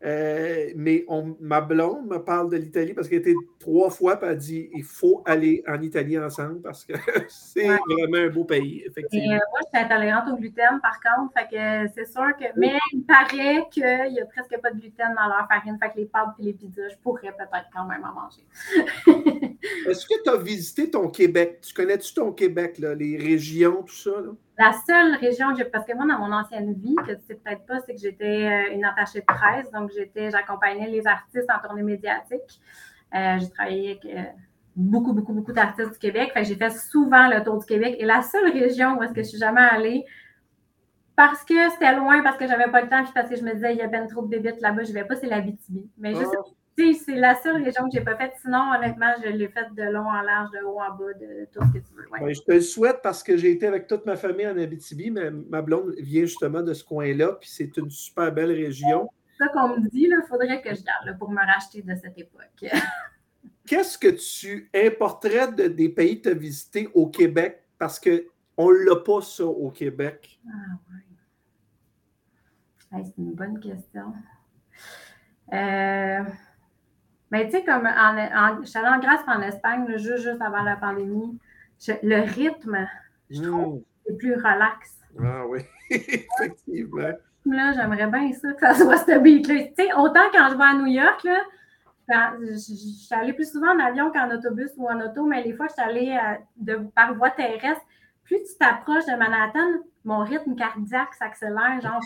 [0.05, 4.27] Euh, mais on, ma blonde me parle de l'Italie parce qu'elle était trois fois, et
[4.27, 6.93] elle dit il faut aller en Italie ensemble parce que
[7.29, 9.33] c'est vraiment un beau pays, effectivement.
[9.33, 12.45] Et, euh, moi, je suis intolérante au gluten, par contre, fait que c'est sûr que.
[12.57, 15.97] Mais il paraît qu'il n'y a presque pas de gluten dans leur farine, fait que
[15.99, 18.45] les pâtes et les pizzas, je pourrais peut-être quand même en manger.
[19.89, 21.61] Est-ce que tu as visité ton Québec?
[21.63, 24.11] Tu connais-tu ton Québec, là, les régions, tout ça?
[24.11, 24.33] Là?
[24.59, 27.35] La seule région que j'ai, parce que moi, dans mon ancienne vie, que tu sais
[27.35, 31.49] peut-être pas, c'est que j'étais euh, une attachée de presse, donc j'étais, j'accompagnais les artistes
[31.51, 32.61] en tournée médiatique.
[33.15, 34.31] Euh, j'ai travaillé avec euh,
[34.75, 36.31] beaucoup, beaucoup, beaucoup d'artistes du Québec.
[36.33, 37.97] Fait j'ai fait souvent le tour du Québec.
[37.99, 40.05] Et la seule région où est-ce que je suis jamais allée,
[41.17, 43.55] parce que c'était loin, parce que j'avais pas le temps, puis parce que je me
[43.55, 45.87] disais, il y a bien trop de bébites là-bas, je vais pas, c'est la BTB.
[45.99, 46.35] Mais juste
[46.77, 48.35] c'est la seule région que je n'ai pas faite.
[48.41, 51.61] Sinon, honnêtement, je l'ai faite de long en large, de haut en bas, de tout
[51.67, 52.07] ce que tu veux.
[52.11, 55.11] Ben, je te le souhaite parce que j'ai été avec toute ma famille en Abitibi,
[55.11, 59.09] mais ma blonde vient justement de ce coin-là, puis c'est une super belle région.
[59.39, 62.19] C'est ça qu'on me dit, il faudrait que je garde pour me racheter de cette
[62.19, 62.63] époque.
[63.67, 67.65] Qu'est-ce que tu importerais de, des pays que tu as visités au Québec?
[67.79, 70.41] Parce qu'on ne l'a pas, ça, au Québec.
[70.47, 70.79] Ah,
[72.93, 73.03] oui.
[73.05, 74.13] c'est une bonne question.
[75.53, 76.23] Euh,
[77.31, 80.41] mais tu sais, comme en, en, je suis allée en Grèce en Espagne, juste, juste
[80.41, 81.39] avant la pandémie.
[82.03, 82.87] le rythme,
[83.31, 84.17] je trouve, c'est mm.
[84.19, 84.99] plus relax.
[85.23, 85.61] Ah oui,
[85.91, 87.13] effectivement.
[87.47, 89.65] Là, j'aimerais bien ça, que ça soit ce beat-là.
[89.65, 91.27] Tu sais, autant quand je vais à New York,
[92.09, 95.53] là, je, suis allée plus souvent en avion qu'en autobus ou en auto, mais les
[95.53, 97.83] fois, je suis allée euh, de, par voie terrestre.
[98.25, 102.01] Plus tu t'approches de Manhattan, mon rythme cardiaque s'accélère, genre,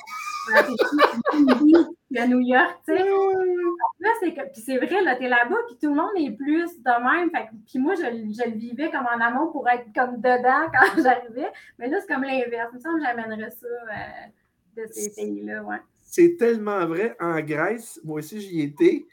[2.18, 3.05] à New York, tu sais.
[4.01, 6.83] Là, c'est que, puis c'est vrai, là, t'es là-bas, puis tout le monde est plus
[6.83, 7.31] de même.
[7.31, 11.03] Fait, puis moi, je, je, le vivais comme en amont pour être comme dedans quand
[11.03, 11.51] j'arrivais.
[11.79, 12.70] Mais là, c'est comme l'inverse.
[12.73, 15.77] Il me semble que j'amènerais ça euh, de ces pays-là, ouais.
[16.01, 17.16] C'est tellement vrai.
[17.20, 19.07] En Grèce, moi aussi, j'y étais.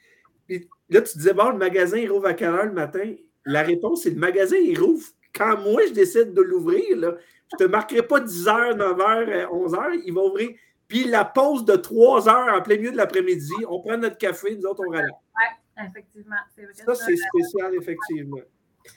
[0.48, 3.14] Puis là, tu disais, bon, le magasin, il rouvre à quelle heure le matin?
[3.46, 5.06] La réponse, c'est le magasin, il rouvre
[5.38, 6.98] quand moi, je décide de l'ouvrir.
[6.98, 7.16] Là,
[7.52, 10.02] je ne te marquerai pas 10h, 9h, 11h.
[10.06, 10.50] Il va ouvrir.
[10.88, 14.56] Puis la pause de 3 heures en plein milieu de l'après-midi, on prend notre café,
[14.56, 15.12] nous autres, on râle.
[15.36, 16.36] Oui, effectivement.
[16.74, 18.38] Ça, c'est spécial, effectivement.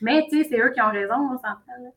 [0.01, 1.95] Mais tu sais, c'est eux qui ont raison, on s'entend.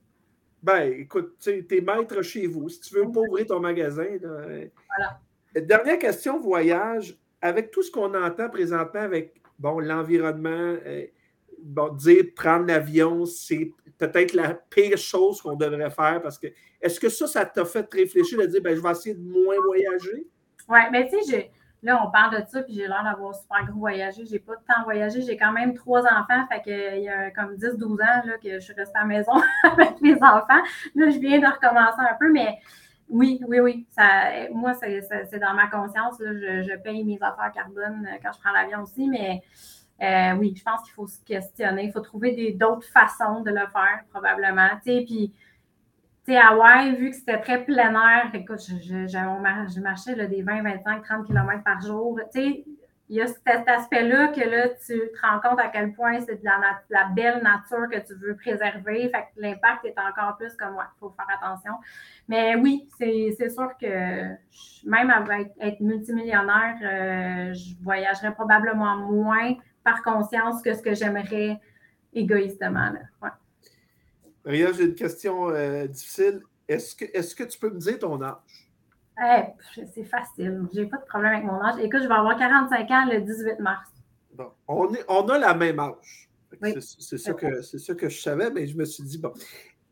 [0.63, 2.69] Ben, écoute, tu es maître chez vous.
[2.69, 4.08] Si tu veux pas ouvrir ton magasin.
[4.21, 5.19] voilà.
[5.56, 7.17] Dernière question, voyage.
[7.41, 11.06] Avec tout ce qu'on entend présentement avec bon, l'environnement, euh,
[11.62, 13.73] bon, dire prendre l'avion, c'est
[14.08, 16.48] peut-être la pire chose qu'on devrait faire parce que
[16.82, 19.56] est-ce que ça, ça t'a fait réfléchir de dire ben, je vais essayer de moins
[19.66, 20.28] voyager?
[20.70, 23.80] Oui, mais tu sais, là, on parle de ça, puis j'ai l'air d'avoir super gros
[23.80, 24.26] voyagé.
[24.26, 25.22] J'ai pas de temps voyager.
[25.22, 28.60] J'ai quand même trois enfants, fait qu'il y a comme 10-12 ans là, que je
[28.60, 30.63] suis restée à la maison avec mes enfants.
[30.96, 32.58] Là, je viens de recommencer un peu, mais
[33.10, 33.88] oui, oui, oui.
[33.92, 36.20] Ça, moi, c'est dans ma conscience.
[36.20, 39.42] Là, je, je, paye mes affaires carbone quand je prends l'avion aussi, mais
[40.01, 41.86] euh, oui, je pense qu'il faut se questionner.
[41.86, 44.69] Il faut trouver d'autres façons de le faire, probablement.
[44.84, 45.34] Puis,
[46.25, 51.27] tu Hawaï, vu que c'était très plein air, écoute, je, marchais des 20, 25, 30
[51.27, 52.19] km par jour.
[53.10, 56.41] Il y a cet aspect-là que là, tu te rends compte à quel point c'est
[56.41, 56.45] de
[56.89, 59.10] la, belle nature que tu veux préserver.
[59.10, 61.73] Fait que l'impact est encore plus comme, ouais, il faut faire attention.
[62.29, 64.23] Mais oui, c'est sûr que
[64.86, 71.60] même avec être multimillionnaire, euh, je voyagerais probablement moins par conscience que ce que j'aimerais
[72.13, 72.93] égoïstement.
[73.22, 73.30] Ouais.
[74.46, 76.41] Maria, j'ai une question euh, difficile.
[76.67, 78.69] Est-ce que, est que tu peux me dire ton âge?
[79.24, 79.43] Eh,
[79.93, 80.67] c'est facile.
[80.74, 81.76] J'ai pas de problème avec mon âge.
[81.80, 83.89] Écoute, je vais avoir 45 ans le 18 mars.
[84.34, 86.30] Bon, on, est, on a la même âge.
[86.62, 89.34] C'est ça, que, ça que je savais, mais je me suis dit, bon,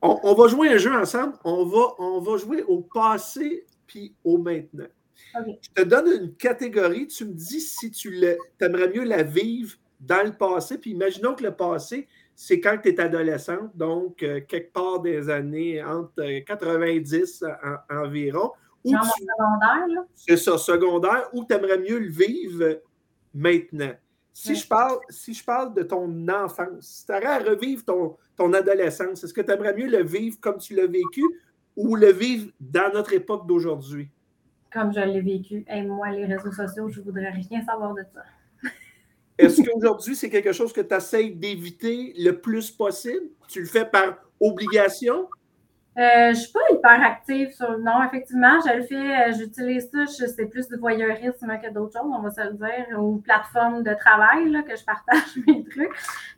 [0.02, 1.34] on, va jouer un jeu ensemble.
[1.44, 4.88] On va, on va jouer au passé puis au maintenant.
[5.36, 7.08] Je te donne une catégorie.
[7.08, 8.24] Tu me dis si tu
[8.60, 10.78] aimerais mieux la vivre dans le passé.
[10.78, 15.30] Puis imaginons que le passé, c'est quand tu es adolescente, donc euh, quelque part des
[15.30, 18.52] années entre 90 euh, environ.
[18.84, 22.82] Ou Dans secondaire, C'est ça, secondaire, ou tu aimerais mieux le vivre
[23.34, 23.94] maintenant.
[24.34, 28.18] Si, je parle, si je parle de ton enfance, si tu aurais à revivre ton,
[28.36, 31.22] ton adolescence, est-ce que tu aimerais mieux le vivre comme tu l'as vécu
[31.76, 34.10] ou le vivre dans notre époque d'aujourd'hui?
[34.74, 35.64] Comme je l'ai vécu.
[35.70, 38.22] Et moi, les réseaux sociaux, je ne voudrais rien savoir de ça.
[39.42, 43.26] Est-ce qu'aujourd'hui, c'est quelque chose que tu essaies d'éviter le plus possible?
[43.48, 45.28] Tu le fais par obligation?
[45.98, 48.02] Euh, je ne suis pas hyper active sur le nom.
[48.04, 52.22] Effectivement, je le fais, euh, j'utilise ça, c'est plus du voyeurisme que d'autres choses, on
[52.22, 55.92] va se le dire, ou plateforme de travail là, que je partage mes trucs.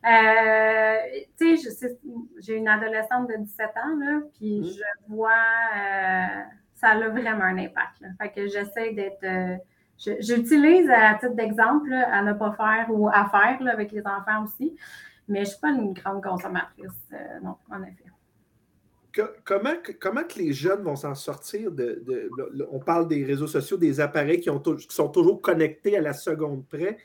[0.04, 0.96] Euh,
[1.38, 1.98] tu sais,
[2.40, 4.64] j'ai une adolescente de 17 ans, là, puis mmh.
[4.64, 5.30] je vois,
[6.74, 8.02] ça a vraiment un impact.
[8.20, 9.60] Fait que j'essaie d'être
[9.98, 14.76] j'utilise à titre d'exemple à ne pas faire ou à faire avec les enfants aussi,
[15.28, 19.30] mais je ne suis pas une grande consommatrice, euh, non, en effet.
[19.44, 22.02] comment, comment que les jeunes vont s'en sortir de,
[22.70, 26.12] On parle des réseaux sociaux, des appareils qui, ont, qui sont toujours connectés à la
[26.12, 26.98] seconde près?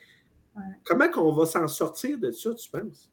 [0.84, 3.10] Comment qu'on va s'en sortir de ça, tu penses?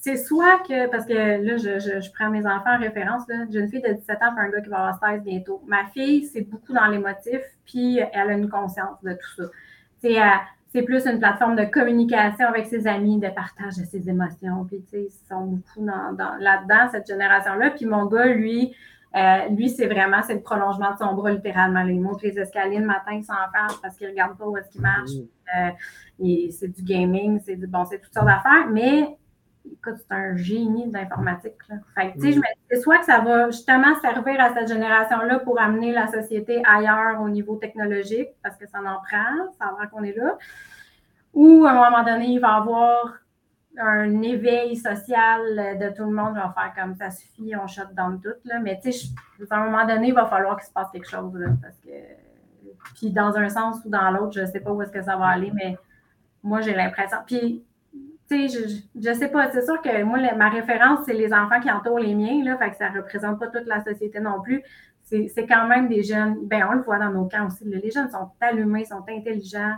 [0.00, 3.82] C'est soit que, parce que là, je, prends mes enfants en référence, j'ai une fille
[3.82, 5.62] de 17 ans et un gars qui va avoir 16 bientôt.
[5.66, 10.44] Ma fille, c'est beaucoup dans l'émotif, puis elle a une conscience de tout ça.
[10.72, 14.64] C'est plus une plateforme de communication avec ses amis, de partage de ses émotions.
[14.64, 17.72] Puis, ils sont beaucoup dans, là-dedans, cette génération-là.
[17.72, 18.74] Puis mon gars, lui,
[19.14, 21.80] euh, lui, c'est vraiment, c'est le prolongement de son bras, littéralement.
[21.80, 24.70] il monte les escaliers le matin sans faire parce qu'il ne regarde pas où est-ce
[24.70, 25.10] qu'il marche.
[25.10, 25.28] Mm.
[25.58, 29.18] Euh, c'est du gaming, c'est du bon, c'est toutes sortes d'affaires, mais
[29.70, 31.58] écoute, c'est un génie de l'informatique.
[31.94, 35.40] Fait tu sais, je me dis, soit que ça va justement servir à cette génération-là
[35.40, 39.86] pour amener la société ailleurs au niveau technologique, parce que ça en prend, ça va
[39.88, 40.38] qu'on est là,
[41.34, 43.14] ou à un moment donné, il va avoir
[43.78, 48.30] un éveil social de tout le monde va faire comme ça suffit, on down tout.
[48.44, 48.58] Là.
[48.60, 49.08] Mais tu sais,
[49.50, 51.32] à un moment donné, il va falloir qu'il se passe quelque chose.
[51.62, 51.90] parce que...
[52.96, 55.16] Puis dans un sens ou dans l'autre, je ne sais pas où est-ce que ça
[55.16, 55.76] va aller, mais
[56.42, 57.18] moi, j'ai l'impression.
[57.26, 57.64] Puis,
[58.28, 59.50] tu sais, je ne sais pas.
[59.52, 62.42] C'est sûr que moi, ma référence, c'est les enfants qui entourent les miens.
[62.44, 64.62] Là, fait que ça ne représente pas toute la société non plus.
[65.04, 66.46] C'est quand même des jeunes.
[66.46, 67.64] Ben, on le voit dans nos camps aussi.
[67.64, 69.76] Les jeunes sont allumés, sont intelligents,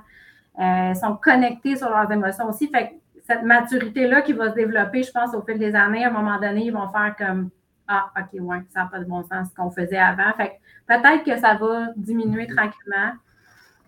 [0.61, 2.68] euh, sont connectés sur leurs émotions aussi.
[2.68, 6.13] Fait cette maturité-là qui va se développer, je pense, au fil des années, à un
[6.13, 7.51] moment donné, ils vont faire comme
[7.89, 10.33] Ah, OK, ouais, ça n'a pas de bon sens ce qu'on faisait avant.
[10.37, 13.13] Fait peut-être que ça va diminuer tranquillement.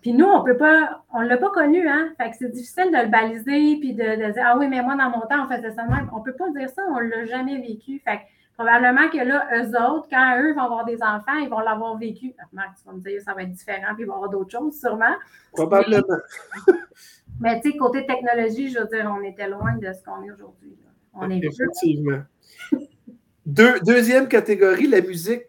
[0.01, 2.09] Puis nous, on peut pas, on ne l'a pas connu, hein?
[2.17, 5.09] Fait que c'est difficile de le baliser puis de, dire Ah oui, mais moi, dans
[5.09, 6.09] mon temps, on faisait ça même.
[6.13, 8.01] On ne peut pas dire ça, on ne l'a jamais vécu.
[8.03, 8.21] Fait que
[8.55, 12.33] probablement que là, eux autres, quand eux vont avoir des enfants, ils vont l'avoir vécu.
[12.53, 14.51] Marc, tu vas me dire ça va être différent, puis il va y avoir d'autres
[14.51, 15.15] choses, sûrement.
[15.53, 16.01] Probablement.
[17.39, 20.31] Mais tu sais, côté technologie, je veux dire, on était loin de ce qu'on est
[20.31, 20.75] aujourd'hui.
[21.13, 22.23] On est Effectivement.
[23.45, 25.43] deuxième catégorie, la musique.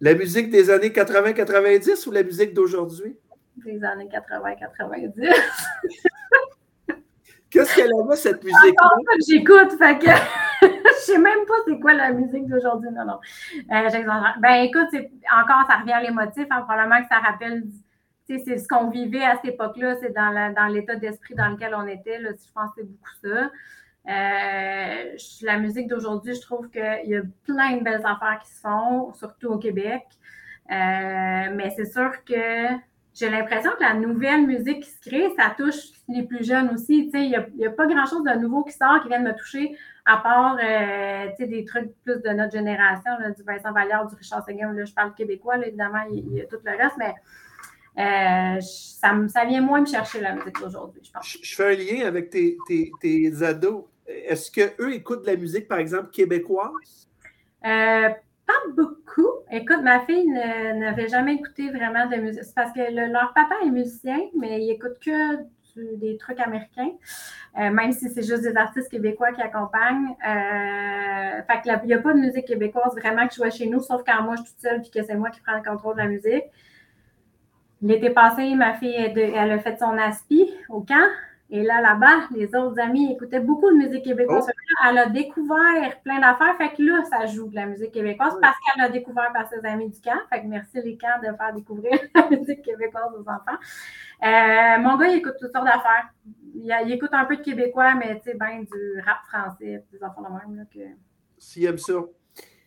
[0.00, 3.16] La musique des années 80-90 ou la musique d'aujourd'hui?
[3.64, 5.34] Des années 80-90.
[7.50, 8.90] Qu'est-ce qu'elle avait, cette musique-là?
[9.26, 10.10] J'écoute, fait que
[10.62, 12.90] je sais même pas c'est quoi la musique d'aujourd'hui.
[12.92, 13.18] Non, non.
[13.72, 13.88] Euh,
[14.40, 14.88] ben écoute,
[15.34, 16.46] encore, ça revient à l'émotif.
[16.50, 17.64] Hein, probablement que ça rappelle
[18.28, 22.18] c'est ce qu'on vivait à cette époque-là, c'est dans l'état d'esprit dans lequel on était.
[22.18, 23.50] Là, je pense que c'est beaucoup ça.
[24.08, 28.60] Euh, la musique d'aujourd'hui, je trouve qu'il y a plein de belles affaires qui se
[28.60, 30.04] font, surtout au Québec.
[30.70, 30.74] Euh,
[31.54, 32.76] mais c'est sûr que
[33.14, 37.10] j'ai l'impression que la nouvelle musique qui se crée, ça touche les plus jeunes aussi.
[37.12, 40.18] Il n'y a, pas grand-chose de nouveau qui sort, qui vient de me toucher, à
[40.18, 44.72] part euh, des trucs plus de notre génération, du Vincent Vallière, du Richard Seguin.
[44.72, 47.14] Là, je parle québécois, évidemment, il, y a tout le reste, mais
[47.96, 51.38] euh, ça, vient moins me chercher la musique d'aujourd'hui, je pense.
[51.42, 53.84] Je, fais un lien avec tes, ados.
[54.06, 57.08] Est-ce qu'eux écoutent de la musique, par exemple, québécoise?
[57.64, 58.08] Euh,
[58.46, 59.28] pas beaucoup.
[59.50, 62.44] Écoute, ma fille n'avait jamais écouté vraiment de musique.
[62.44, 65.42] C'est parce que leur papa est musicien, mais il écoute que
[65.96, 66.90] des trucs américains,
[67.58, 70.16] euh, même si c'est juste des artistes québécois qui accompagnent.
[70.20, 74.02] fait il n'y a pas de musique québécoise vraiment que je vois chez nous, sauf
[74.04, 76.00] quand moi je suis toute seule et que c'est moi qui prends le contrôle de
[76.00, 76.44] la musique.
[77.80, 81.08] L'été passé, ma fille, elle a fait son aspi au camp.
[81.50, 84.44] Et là, là-bas, les autres amis écoutaient beaucoup de musique québécoise.
[84.46, 84.86] Oh.
[84.86, 86.54] Elle a découvert plein d'affaires.
[86.58, 89.64] Fait que là, ça joue de la musique québécoise parce qu'elle a découvert par ses
[89.64, 90.18] amis du camp.
[90.30, 93.58] Fait que merci les camps de faire découvrir la musique québécoise aux enfants.
[94.24, 96.12] Euh, mon gars, il écoute toutes sortes d'affaires.
[96.54, 100.22] Il, écoute un peu de québécois, mais tu sais, ben du rap français, des enfants
[100.22, 100.66] de même.
[100.66, 100.80] Que...
[101.38, 101.94] S'il aime ça.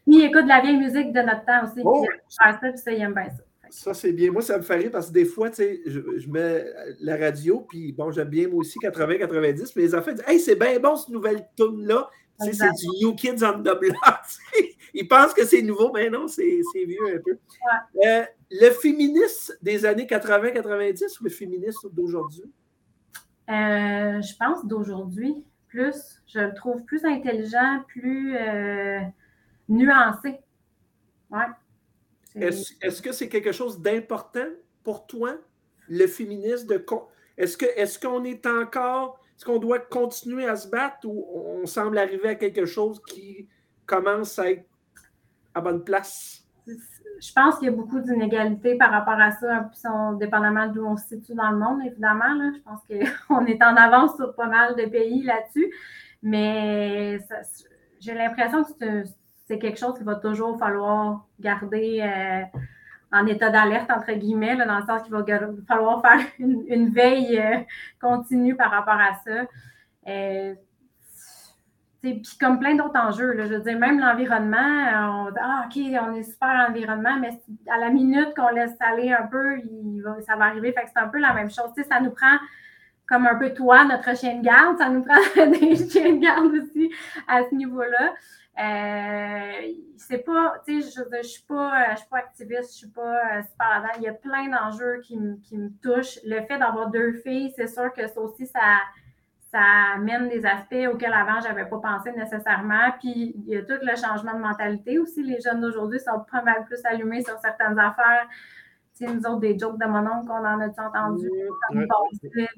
[0.08, 1.82] Il écoute de la vieille musique de notre temps aussi.
[1.84, 2.04] Oh.
[2.28, 3.43] ça, puis ça, il aime bien ça.
[3.72, 4.32] Ça, c'est bien.
[4.32, 6.66] Moi, ça me fait rire parce que des fois, tu sais, je, mets
[7.00, 10.58] la radio, puis bon, j'aime bien moi aussi 80-90, mais les enfants disent Hey, c'est
[10.58, 12.10] bien bon cette nouvelle tune-là.
[12.40, 13.96] c'est du New Kids on the Block.
[14.94, 17.38] Ils pensent que c'est nouveau, mais non, c'est vieux un peu.
[18.06, 22.44] Euh, le féministe des années 80-90 ou le féministe d'aujourd'hui?
[23.50, 26.22] Euh, je pense d'aujourd'hui, plus.
[26.28, 29.00] Je le trouve plus intelligent, plus euh,
[29.70, 30.42] nuancé.
[31.30, 31.46] Ouais.
[32.36, 34.48] Est-ce que c'est quelque chose d'important
[34.84, 35.36] pour toi,
[35.88, 36.67] le féminisme?
[36.67, 36.86] De,
[37.38, 39.20] est-ce, qu'on est encore.
[39.36, 43.48] Est-ce qu'on doit continuer à se battre ou on semble arriver à quelque chose qui
[43.86, 44.65] commence à être
[45.54, 46.46] à bonne place?
[46.67, 49.70] Je pense qu'il y a beaucoup d'inégalités par rapport à ça,
[50.20, 52.52] dépendamment d'où on se situe dans le monde, évidemment.
[52.54, 55.72] Je pense qu'on est en avance sur pas mal de pays là-dessus.
[56.24, 57.20] Mais
[58.00, 59.04] j'ai l'impression que c'est,
[59.52, 62.60] c'est quelque chose qu'il va toujours falloir garder euh,
[63.12, 65.26] en état d'alerte, entre guillemets, dans le sens qu'il va
[65.68, 67.58] falloir faire une, veille euh,
[68.00, 69.46] continue par rapport à ça.
[70.08, 70.56] Euh,
[72.02, 76.24] puis comme plein d'autres enjeux, je veux dire, même l'environnement, on ah, OK, on est
[76.24, 77.38] super environnement, mais
[77.70, 79.58] à la minute qu'on laisse aller un peu,
[80.26, 80.74] ça va arriver.
[80.74, 81.72] Que c'est un peu la même chose.
[81.76, 82.38] ça nous prend
[83.06, 86.46] comme un peu toi, notre chien de garde, ça nous prend des chiens de garde
[86.46, 86.90] aussi
[87.28, 88.14] à ce niveau-là.
[88.60, 93.38] Euh, c'est pas, tu sais, je, je suis pas, suis pas activiste, je suis pas
[93.38, 93.88] euh.
[93.98, 96.20] Il y a plein d'enjeux qui, qui, me touchent.
[96.26, 98.82] Le fait d'avoir deux filles, c'est sûr que ça aussi, ça,
[99.52, 99.62] ça
[99.96, 102.92] amène des aspects auxquels avant, j'avais pas pensé nécessairement.
[103.00, 105.24] Puis, il y a tout le changement de mentalité aussi.
[105.24, 108.28] Les jeunes d'aujourd'hui sont pas mal plus allumés sur certaines affaires
[109.06, 111.30] nous autres, des jokes de mon oncle, qu'on en a entendu,
[111.70, 111.88] on nous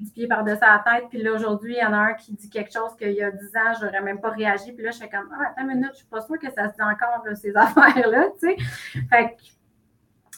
[0.00, 1.08] du pied par-dessus la tête.
[1.08, 3.30] Puis là, aujourd'hui, il y en a un qui dit quelque chose qu'il y a
[3.30, 4.72] 10 ans, je n'aurais même pas réagi.
[4.72, 6.50] Puis là, je suis comme, ah, attends une minute, je ne suis pas sûre que
[6.50, 8.56] ça se dit encore, ces affaires-là, tu sais.
[9.10, 9.36] Fait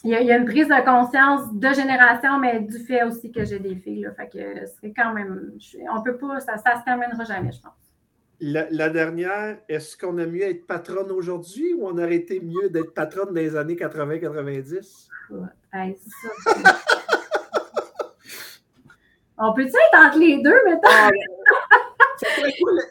[0.03, 3.59] il y, a, une prise de conscience de génération, mais du fait aussi que j'ai
[3.59, 4.01] des filles.
[4.01, 4.11] Là.
[4.11, 5.53] Fait que c'est quand même.
[5.91, 7.73] on peut pas, ça ne se terminera jamais, je pense.
[8.39, 12.93] La, dernière, est-ce qu'on a mieux être patronne aujourd'hui ou on aurait été mieux d'être
[12.93, 15.07] patronne dans les années 80-90?
[19.39, 20.89] On peut-tu être entre les deux, maintenant?
[20.91, 21.11] Ah,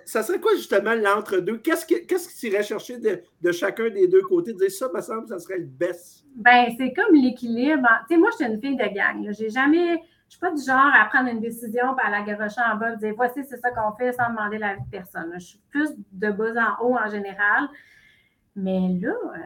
[0.05, 1.59] ça, serait quoi, justement l'entre-deux?
[1.59, 4.53] Qu'est-ce que tu irais chercher de, chacun des deux côtés?
[4.53, 6.25] Dire ça, me semble, ça serait le best.
[6.37, 7.89] Ben, c'est comme l'équilibre.
[8.09, 9.29] Tu sais, moi, je suis une fille de gang.
[9.33, 10.01] J'ai jamais.
[10.29, 12.97] Je suis pas du genre à prendre une décision à la garocher en bas et
[12.97, 15.33] dire voici, c'est ça qu'on fait sans demander l'avis de personne.
[15.35, 17.69] Je suis plus de bas en haut en général.
[18.57, 19.39] Mais là, euh,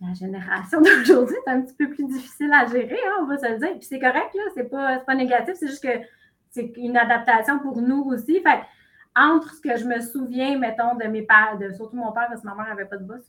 [0.00, 3.48] la génération d'aujourd'hui est un petit peu plus difficile à gérer, hein, on va se
[3.48, 3.72] le dire.
[3.72, 6.04] Puis c'est correct, là, c'est pas, pas négatif, c'est juste que
[6.50, 8.40] c'est une adaptation pour nous aussi.
[8.40, 8.60] Fait
[9.16, 12.42] entre ce que je me souviens, mettons, de mes pères, de, surtout mon père, parce
[12.42, 13.20] que ma mère n'avait pas de boss,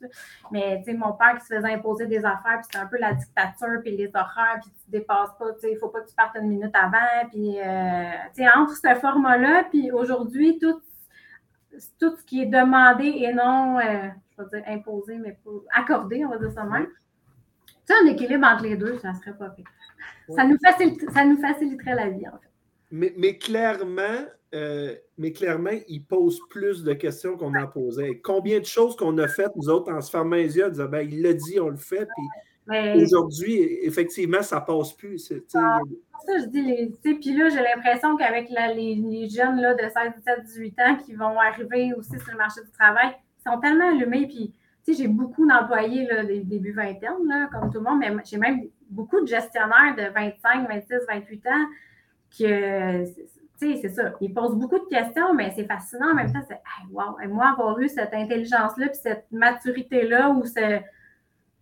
[0.52, 3.82] mais mon père qui se faisait imposer des affaires, puis c'était un peu la dictature,
[3.82, 6.16] puis les horreurs, puis tu ne dépasses pas, tu sais, il faut pas que tu
[6.16, 10.80] partes une minute avant, puis, euh, tu sais, entre ce format-là, puis aujourd'hui, tout,
[12.00, 16.26] tout ce qui est demandé et non, euh, je vais dire imposé, mais pas accordé,
[16.26, 16.88] on va dire ça même.
[17.68, 19.66] Tu sais, un équilibre entre les deux, ça serait pas pire.
[20.30, 20.58] Ça, nous
[21.14, 22.50] ça nous faciliterait la vie, en fait.
[22.92, 28.20] Mais, mais clairement, euh, mais clairement, il pose plus de questions qu'on en posait.
[28.22, 30.90] Combien de choses qu'on a faites, nous autres, en se fermant les yeux, en disant,
[30.90, 35.20] ben, il l'a dit, on le fait, puis aujourd'hui, effectivement, ça passe plus.
[35.20, 35.80] C'est ah,
[36.26, 40.44] ça, je dis, puis là, j'ai l'impression qu'avec les, les, jeunes là, de 16, 17,
[40.44, 43.14] 18 ans qui vont arriver aussi sur le marché du travail,
[43.44, 44.54] sont tellement allumés, puis
[44.88, 49.22] j'ai beaucoup d'employés des débuts vingtaine, là, comme tout le monde, mais j'ai même beaucoup
[49.22, 51.52] de gestionnaires de 25, 26, 28 ans
[52.30, 52.46] qui,
[53.62, 54.14] c'est ça.
[54.22, 56.42] Ils posent beaucoup de questions, mais c'est fascinant en même temps.
[56.48, 56.60] C'est,
[56.92, 60.80] wow, et moi, avoir eu cette intelligence-là, puis cette maturité-là, ou ce,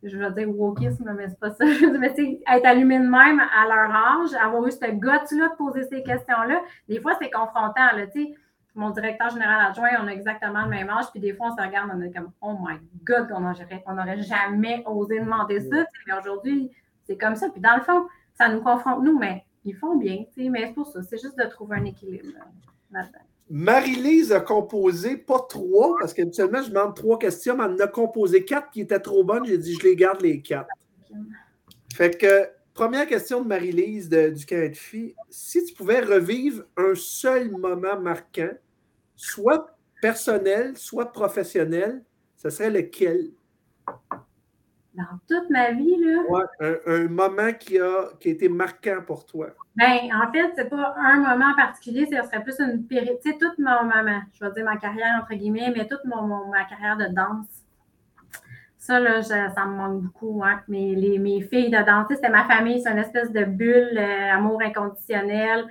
[0.04, 1.66] je vais dire wokisme, mais c'est pas ça.
[2.00, 5.84] mais tu être allumé de même à leur âge, avoir eu ce goût-là de poser
[5.84, 8.34] ces questions-là, des fois, c'est confrontant, là, tu sais.
[8.76, 11.62] Mon directeur général adjoint, on a exactement le même âge, puis des fois, on se
[11.62, 15.86] regarde, on est comme, oh my God, on n'aurait jamais osé demander ça.
[16.08, 16.72] Mais aujourd'hui,
[17.06, 17.50] c'est comme ça.
[17.50, 20.88] Puis dans le fond, ça nous confronte, nous, mais ils font bien, mais c'est pour
[20.88, 21.02] ça.
[21.04, 22.44] C'est juste de trouver un équilibre euh,
[22.92, 23.20] là-dedans.
[23.50, 27.88] Marie-Lise a composé pas trois, parce qu'habituellement, je demande trois questions, mais elle en a
[27.88, 29.46] composé quatre qui étaient trop bonnes.
[29.46, 30.70] J'ai dit, je les garde les quatre.
[31.96, 32.48] Fait que,
[32.80, 34.74] première question de Marie-Lise du Canada
[35.30, 38.54] Si tu pouvais revivre un seul moment marquant,
[39.18, 42.02] soit personnel, soit professionnel,
[42.38, 43.32] ce serait lequel?
[44.94, 45.96] dans toute ma vie.
[45.98, 46.24] Là.
[46.30, 49.48] Ouais, un, moment qui a, qui a été marquant pour toi.
[49.76, 53.18] Bien, en fait, c'est pas un moment particulier, ce serait plus une période.
[53.24, 56.50] Tu sais, toute mon moment, je vais dire ma carrière entre guillemets, mais toute mon,
[56.50, 57.64] ma carrière de danse.
[58.90, 60.42] Ça, là, ça me manque beaucoup.
[60.44, 60.62] Hein.
[60.68, 64.34] Mes, les, mes filles de danse, c'était ma famille, c'est une espèce de bulle, euh,
[64.34, 65.66] amour inconditionnel.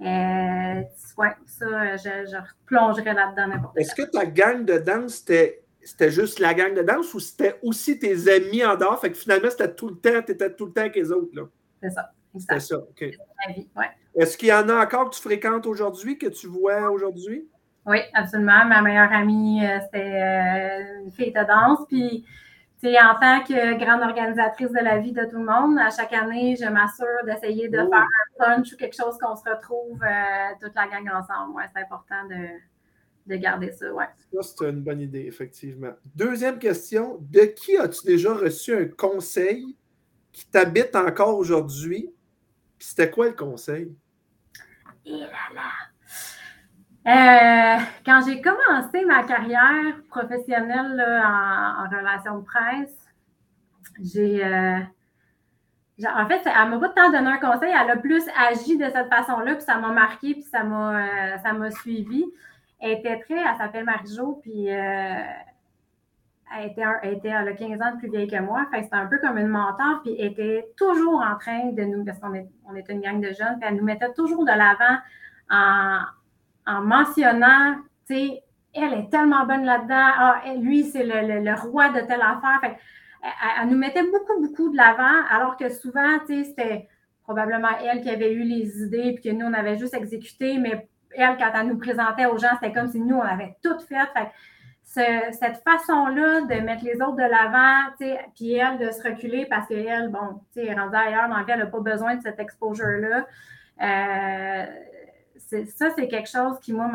[0.00, 0.82] Euh,
[1.18, 6.38] ouais, ça, je, je plongerais là-dedans Est-ce que ta gang de danse, c'était c'était juste
[6.38, 9.00] la gang de danse ou c'était aussi tes amis en dehors?
[9.00, 11.50] Fait que finalement, c'était tout le temps, tu étais tout le temps avec les autres.
[11.82, 12.12] C'est ça.
[12.38, 13.04] C'est ça, OK.
[14.14, 17.48] Est-ce qu'il y en a encore que tu fréquentes aujourd'hui, que tu vois aujourd'hui?
[17.84, 18.64] Oui, absolument.
[18.66, 21.80] Ma meilleure amie, euh, c'était une fille de danse.
[21.88, 22.24] Puis,
[22.88, 26.56] en tant que grande organisatrice de la vie de tout le monde, à chaque année,
[26.56, 27.90] je m'assure d'essayer de oh.
[27.90, 31.56] faire un punch ou quelque chose qu'on se retrouve euh, toute la gang ensemble.
[31.56, 32.48] Ouais, c'est important de,
[33.26, 33.92] de garder ça.
[33.92, 34.06] Ouais.
[34.32, 35.92] Ça, c'est une bonne idée, effectivement.
[36.14, 37.18] Deuxième question.
[37.20, 39.76] De qui as-tu déjà reçu un conseil
[40.32, 42.14] qui t'habite encore aujourd'hui?
[42.80, 43.94] c'était quoi le conseil?
[45.04, 45.70] Et là là.
[47.10, 52.96] Euh, quand j'ai commencé ma carrière professionnelle en, relation de presse,
[54.00, 54.44] j'ai.
[54.44, 54.78] Euh,
[56.06, 59.08] en fait, elle m'a pas tant donné un conseil, elle a plus agi de cette
[59.08, 62.24] façon-là, puis ça m'a marqué, puis ça m'a, m'a suivi.
[62.78, 65.26] Elle était très, elle s'appelle Marie-Jo, puis elle
[66.62, 68.66] était, elle a 15 ans de plus vieille que moi.
[68.72, 72.20] C'était un peu comme une mentor, puis elle était toujours en train de nous, parce
[72.20, 74.98] qu'on est, on était une gang de jeunes, puis elle nous mettait toujours de l'avant
[75.50, 76.00] en,
[76.70, 78.42] en mentionnant, tu sais,
[78.74, 82.76] elle est tellement bonne là-dedans, ah, lui, c'est le, roi de telle affaire.
[83.60, 86.88] Elle, nous mettait beaucoup, beaucoup de l'avant, alors que souvent, tu sais, c'était
[87.24, 90.88] probablement elle qui avait eu les idées, puis que nous, on avait juste exécuté, mais
[91.16, 94.30] elle, quand elle nous présentait aux gens, c'était comme si nous, on avait tout fait.
[94.84, 97.90] cette façon-là de mettre les autres de l'avant,
[98.34, 101.66] puis elle de se reculer parce qu'elle, bon, tu sais, rendue ailleurs dans elle n'a
[101.66, 103.26] pas besoin de cette exposure-là.
[103.82, 104.66] Euh,
[105.50, 106.88] ça, c'est quelque chose qui, moi,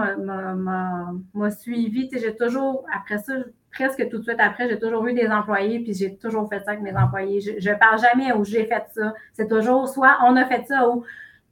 [1.33, 2.09] m'a suivi.
[2.11, 3.33] J'ai toujours, après ça,
[3.71, 6.71] presque tout de suite après, j'ai toujours eu des employés, puis j'ai toujours fait ça
[6.71, 7.41] avec mes employés.
[7.41, 9.13] Je ne parle jamais où j'ai fait ça.
[9.33, 11.03] C'est toujours soit on a fait ça ou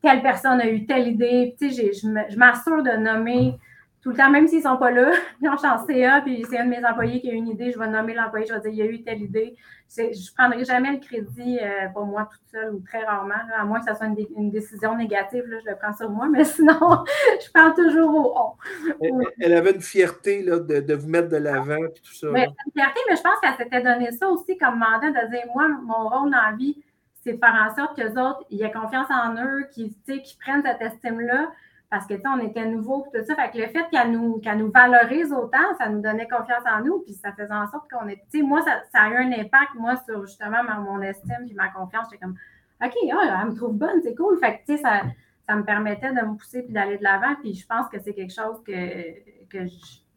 [0.02, 1.56] telle personne a eu telle idée.
[1.60, 3.58] Je m'assure de nommer
[4.04, 6.58] tout le temps, même s'ils ne sont pas là, je suis en CA, puis c'est
[6.58, 8.70] un de mes employés qui a une idée, je vais nommer l'employé, je vais dire
[8.70, 9.56] il y a eu telle idée.
[9.96, 13.64] Je ne prendrai jamais le crédit euh, pour moi toute seule ou très rarement, à
[13.64, 17.06] moins que ça soit une, décision négative, là, je le prends sur moi, mais sinon,
[17.40, 18.58] je parle toujours au
[19.00, 19.22] on.
[19.40, 22.28] Elle, avait une fierté là, de, de, vous mettre de l'avant et tout ça.
[22.32, 25.46] Mais, une fierté, mais je pense qu'elle s'était donné ça aussi comme mandat de dire
[25.56, 26.84] moi, mon rôle dans la vie,
[27.24, 29.94] c'est de faire en sorte que les autres, ils aient confiance en eux, qu'ils
[30.42, 31.52] prennent cette estime-là
[31.94, 33.36] parce que, tu sais, on était nouveaux, tout ça.
[33.36, 37.02] Fait que le fait qu'elle nous, nous valorise autant, ça nous donnait confiance en nous,
[37.02, 39.76] puis ça faisait en sorte qu'on est, tu sais, moi, ça, a eu un impact,
[39.76, 42.08] moi, sur justement mon estime puis ma confiance.
[42.10, 42.36] J'étais comme,
[42.84, 44.40] OK, elle me trouve bonne, c'est cool.
[44.40, 45.04] Fait que, tu sais, ça,
[45.48, 47.36] ça me permettait de me pousser puis d'aller de l'avant.
[47.44, 49.52] Puis je pense que c'est quelque chose que,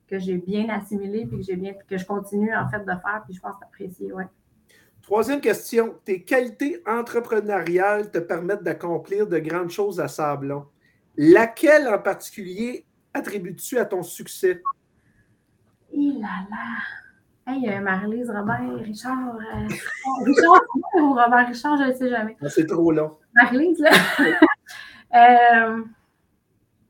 [0.09, 3.23] que, j'ai bien assimilé puis que j'ai bien que je continue en fait de faire.
[3.27, 4.29] Puis je pense apprécier, ouais.
[5.03, 5.95] Troisième question.
[6.07, 10.65] Tes qualités entrepreneuriales te permettent d'accomplir de grandes choses à Sablon?
[11.17, 14.63] Laquelle en particulier attribues-tu à ton succès?
[15.93, 16.67] Il là là!
[17.49, 19.37] Hey, euh, Marie-Lise, Robert, Richard.
[19.37, 19.69] Euh,
[20.25, 20.63] Richard
[20.95, 22.37] ou Robert Richard, je ne sais jamais.
[22.43, 23.19] Ah, c'est trop long.
[23.35, 23.91] Marie-Lise, là.
[25.69, 25.85] euh,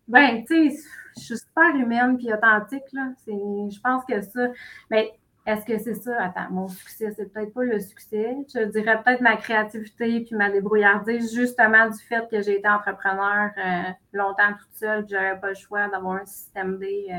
[0.08, 0.82] ben, tu sais,
[1.18, 3.12] je suis super humaine puis authentique, là.
[3.26, 4.48] Je pense que ça.
[4.88, 5.06] Ben,
[5.46, 6.20] est-ce que c'est ça?
[6.20, 8.36] Attends, mon succès, c'est peut-être pas le succès.
[8.52, 13.50] Je dirais peut-être ma créativité puis ma débrouillardise, justement du fait que j'ai été entrepreneur
[13.56, 17.06] euh, longtemps toute seule, que j'avais pas le choix d'avoir un système D.
[17.10, 17.18] Euh,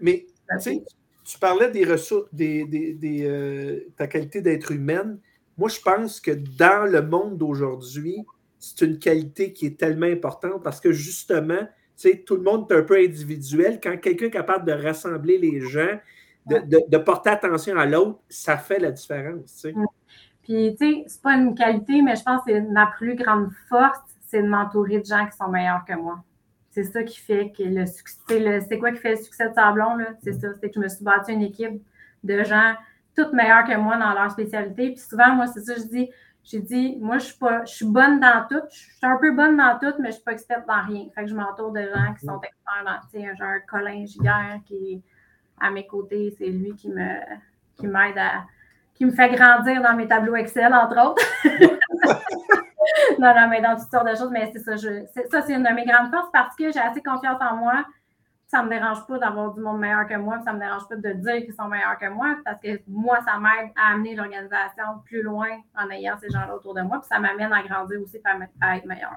[0.00, 0.84] Mais, tu sais,
[1.24, 5.20] tu parlais des ressources, des, des, euh, ta qualité d'être humaine.
[5.56, 8.26] Moi, je pense que dans le monde d'aujourd'hui,
[8.58, 11.60] c'est une qualité qui est tellement importante parce que justement,
[11.96, 13.78] tu sais, tout le monde est un peu individuel.
[13.80, 16.00] Quand quelqu'un est capable de rassembler les gens,
[16.48, 19.54] de, porter attention à l'autre, ça fait la différence.
[19.54, 19.72] Tu sais.
[19.72, 19.86] Mm.
[20.42, 23.98] Puis, tu sais, c'est pas une qualité, mais je pense que ma plus grande force,
[24.26, 26.22] c'est de m'entourer de gens qui sont meilleurs que moi.
[26.70, 29.96] C'est ça qui fait que le succès, c'est quoi qui fait le succès de Sablon,
[29.96, 30.06] là?
[30.22, 31.82] C'est ça, c'est que je me suis bâti une équipe
[32.24, 32.74] de gens
[33.18, 34.92] toutes meilleurs que moi dans leur spécialité.
[34.92, 36.10] Puis souvent, moi, c'est ça, je dis,
[36.44, 38.62] j'ai dit, moi, je suis pas, je suis bonne dans tout.
[38.70, 41.08] Je suis un peu bonne dans tout, mais je suis pas experte dans rien.
[41.14, 44.60] Fait que je m'entoure de gens qui sont experts dans, tu sais, genre Colin Giguère
[44.64, 45.02] qui
[45.60, 46.34] à mes côtés.
[46.38, 47.18] C'est lui qui me
[47.76, 48.44] qui m'aide à
[48.94, 51.22] qui me fait grandir dans mes tableaux Excel, entre autres.
[53.18, 54.74] non, non, mais dans toutes sortes de choses, mais c'est ça.
[54.76, 57.84] Je, ça, c'est une de mes grandes forces parce que j'ai assez confiance en moi.
[58.48, 60.88] Ça ne me dérange pas d'avoir du monde meilleur que moi, ça ne me dérange
[60.88, 64.16] pas de dire qu'ils sont meilleurs que moi, parce que moi, ça m'aide à amener
[64.16, 68.00] l'organisation plus loin en ayant ces gens-là autour de moi, puis ça m'amène à grandir
[68.02, 68.18] aussi
[68.60, 69.12] à être meilleur.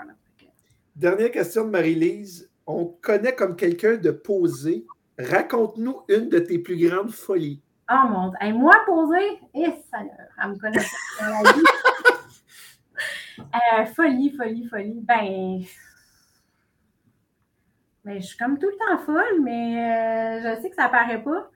[0.96, 2.52] Dernière question de Marie-Lise.
[2.68, 4.86] On connaît comme quelqu'un de posé,
[5.30, 7.62] Raconte-nous une de tes plus grandes folies.
[7.92, 8.54] Oh mon Dieu.
[8.54, 10.00] moi, poser, et eh, ça,
[10.42, 10.80] elle me connaît
[13.40, 15.02] euh, folie, folie, folie.
[15.02, 15.62] Ben,
[18.06, 21.22] ben, je suis comme tout le temps folle, mais euh, je sais que ça paraît
[21.22, 21.50] pas.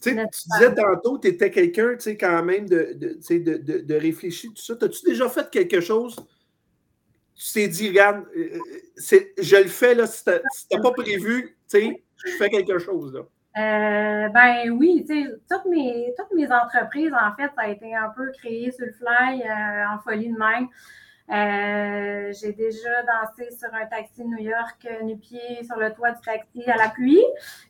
[0.00, 3.78] Tu, sais, tu disais tantôt, tu étais quelqu'un, tu sais, quand même, de, de, de,
[3.78, 4.74] de, réfléchir, tout ça.
[4.80, 6.16] As-tu déjà fait quelque chose?
[7.34, 8.58] Tu t'es dit, regarde, euh,
[8.96, 13.14] je le fais, là, si tu n'as pas prévu, tu sais, je fais quelque chose,
[13.14, 13.22] là.
[13.58, 17.94] Euh, ben oui, tu sais, toutes mes, toutes mes entreprises, en fait, ça a été
[17.94, 20.68] un peu créé sur le fly, euh, en folie de même.
[21.30, 26.20] Euh, j'ai déjà dansé sur un taxi de New York, nu-pied sur le toit du
[26.22, 27.22] taxi à la pluie.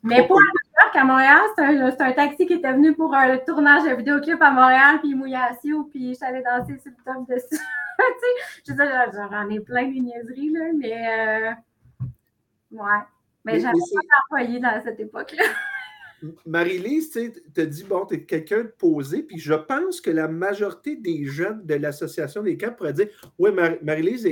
[0.04, 3.38] Mais pas à New York, à Montréal, c'est un, taxi qui était venu pour un
[3.38, 7.12] tournage de vidéoclip à Montréal, puis il mouillait à Sioux, puis j'allais danser sur le
[7.12, 7.62] top dessus.
[8.64, 11.56] tu sais, j'en ai plein de niaiseries, là, mais
[12.70, 13.00] ouais.
[13.44, 15.44] Mais j'avais pas d'employé dans cette époque-là.
[16.46, 20.28] Marie-Lise, tu te dit, bon, tu es quelqu'un de posé, puis je pense que la
[20.28, 23.50] majorité des jeunes de l'Association des camps pourraient dire, oui,
[23.82, 24.28] Marie-Lise,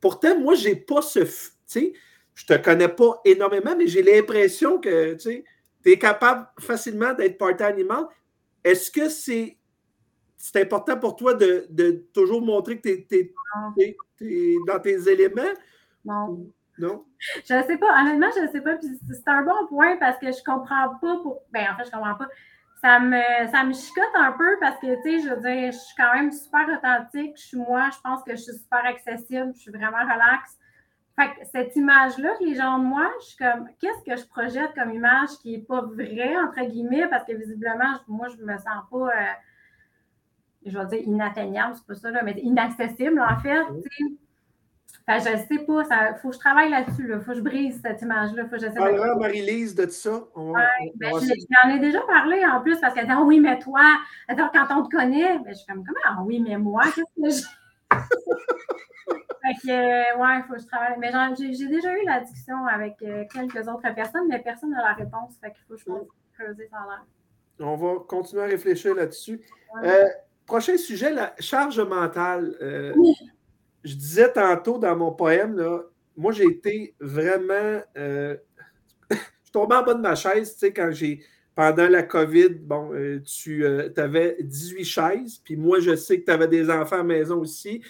[0.00, 1.30] pourtant, moi, j'ai pas ce, tu
[1.64, 1.92] sais,
[2.34, 5.42] je te connais pas énormément, mais j'ai l'impression que, tu
[5.86, 8.06] es capable facilement d'être partie animal.
[8.62, 9.56] Est-ce que c'est
[10.38, 13.34] c'est important pour toi de, toujours montrer que tu
[13.78, 15.42] es, dans tes éléments?
[16.04, 16.52] Non.
[16.78, 17.04] Non?
[17.46, 18.00] Je ne sais pas.
[18.00, 18.76] Honnêtement, je ne sais pas.
[18.80, 21.16] c'est un bon point parce que je ne comprends pas.
[21.22, 21.42] Pour...
[21.52, 22.28] Ben, en fait, je ne comprends pas.
[22.82, 25.78] Ça me, ça me chicote un peu parce que, tu sais, je veux dire, je
[25.78, 27.36] suis quand même super authentique.
[27.36, 27.88] Je suis moi.
[27.92, 29.52] Je pense que je suis super accessible.
[29.54, 30.58] Je suis vraiment relax.
[31.18, 34.26] Fait que cette image-là que les gens de moi, je suis comme, qu'est-ce que je
[34.28, 38.44] projette comme image qui n'est pas vraie, entre guillemets, parce que visiblement, moi, je ne
[38.44, 39.08] me sens pas.
[39.08, 39.32] Euh,
[40.66, 43.64] je vais dire inatteignable, c'est pas ça, là, mais inaccessible, en fait.
[45.08, 47.40] Enfin, je ne sais pas, il faut que je travaille là-dessus, il faut que je
[47.40, 48.44] brise cette image-là.
[48.44, 50.24] Faut que je Parlera Marie-Lise de ça.
[50.34, 50.60] Oui,
[50.96, 53.84] ben, j'en ai déjà parlé en plus parce qu'elle dit oh, oui, mais toi,
[54.28, 56.00] quand on te connaît, ben, je suis comme comment?
[56.04, 57.96] Ah oui, mais moi, qu'est-ce que je.
[59.46, 60.96] fait que, ouais, il faut que je travaille.
[60.98, 64.94] Mais j'ai déjà eu la discussion avec euh, quelques autres personnes, mais personne n'a la
[64.94, 65.36] réponse.
[65.40, 67.04] Fait qu'il faut que je creuser ça là.
[67.60, 69.40] On va continuer à réfléchir là-dessus.
[69.84, 70.04] Euh,
[70.46, 72.56] prochain sujet, la charge mentale.
[72.60, 72.92] Euh,
[73.86, 75.82] je disais tantôt dans mon poème, là,
[76.16, 77.82] moi, j'ai été vraiment.
[77.96, 78.36] Euh,
[79.10, 81.20] je suis tombé en bas de ma chaise, tu sais, quand j'ai.
[81.54, 83.64] Pendant la COVID, bon, euh, tu
[83.96, 87.40] avais 18 chaises, puis moi, je sais que tu avais des enfants à la maison
[87.40, 87.82] aussi.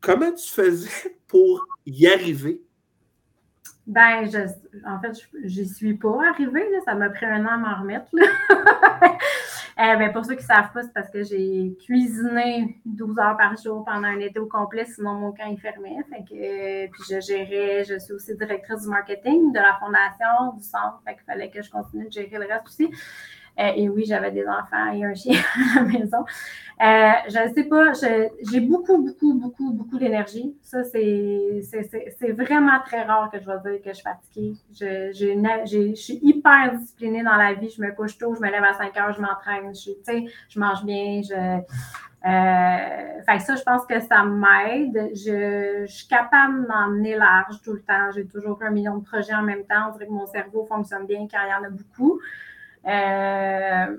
[0.00, 0.88] comment tu faisais
[1.26, 2.62] pour y arriver?
[3.86, 4.38] Ben, je,
[4.86, 6.64] en fait, j'y suis pas arrivée.
[6.84, 8.06] Ça m'a pris un an à m'en remettre.
[9.78, 13.36] Euh, ben, pour ceux qui ne savent pas, c'est parce que j'ai cuisiné 12 heures
[13.38, 15.96] par jour pendant un été au complet, sinon mon camp est fermé.
[16.10, 20.56] Fait que, euh, puis je gérais, je suis aussi directrice du marketing de la fondation,
[20.58, 21.00] du centre.
[21.06, 22.90] Fait qu'il fallait que je continue de gérer le reste aussi.
[23.58, 25.38] Euh, et oui, j'avais des enfants et un chien
[25.76, 26.24] à la maison.
[26.82, 27.92] Euh, je ne sais pas,
[28.50, 30.56] j'ai beaucoup, beaucoup, beaucoup, beaucoup d'énergie.
[30.62, 34.54] Ça, c'est vraiment très rare que je vais dire que je suis fatiguée.
[34.72, 37.68] Je, suis hyper disciplinée dans la vie.
[37.68, 39.72] Je me couche tôt, je me lève à 5 heures, je m'entraîne.
[39.74, 39.92] Je,
[40.48, 41.20] je mange bien.
[41.22, 41.60] Je,
[42.24, 45.10] euh, ça, je pense que ça m'aide.
[45.14, 48.10] Je, je, suis capable d'emmener large tout le temps.
[48.14, 49.88] J'ai toujours un million de projets en même temps.
[49.88, 52.20] On dirait que mon cerveau fonctionne bien quand il y en a beaucoup.
[52.86, 53.96] Euh,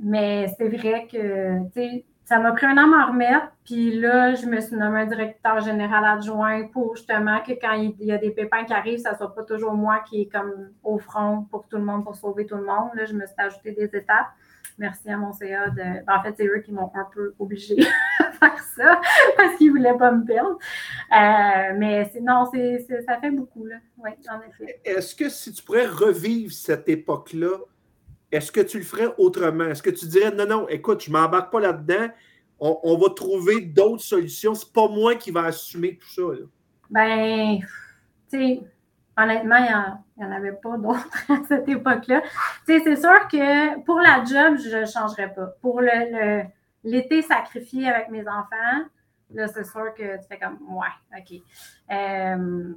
[0.00, 3.52] mais c'est vrai que, tu sais, ça m'a pris un an à m'en remettre.
[3.64, 7.94] Puis là, je me suis nommé un directeur général adjoint pour justement que quand il
[8.00, 10.70] y a des pépins qui arrivent, ça ne soit pas toujours moi qui est comme
[10.82, 12.90] au front pour tout le monde, pour sauver tout le monde.
[12.94, 14.26] Là, je me suis ajouté des étapes.
[14.78, 15.76] Merci à mon CA de.
[15.76, 17.76] Ben, en fait, c'est eux qui m'ont un peu obligé
[18.18, 19.00] à faire ça
[19.36, 20.58] parce qu'ils ne voulaient pas me perdre.
[21.12, 23.76] Euh, mais non, c'est, ça fait beaucoup, là.
[23.98, 24.80] Oui, en effet.
[24.84, 27.56] Est-ce que si tu pourrais revivre cette époque-là,
[28.32, 29.64] est-ce que tu le ferais autrement?
[29.64, 32.08] Est-ce que tu dirais non, non, écoute, je ne m'embarque pas là-dedans,
[32.58, 36.22] on, va trouver d'autres solutions, c'est pas moi qui va assumer tout ça?
[36.90, 37.66] Ben, tu
[38.28, 38.60] sais,
[39.16, 42.22] honnêtement, il n'y en, avait pas d'autres à cette époque-là.
[42.66, 45.46] Tu sais, c'est sûr que pour la job, je ne changerais pas.
[45.60, 45.82] Pour
[46.82, 48.86] l'été sacrifié avec mes enfants,
[49.34, 51.42] là, c'est sûr que tu fais comme, ouais, OK.
[51.90, 52.74] Euh,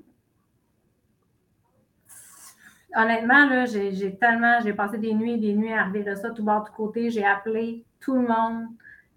[2.96, 6.44] honnêtement, là, j'ai tellement, j'ai passé des nuits et des nuits à arriver ça, tout
[6.44, 7.10] bord, tout côté.
[7.10, 8.68] J'ai appelé tout le monde,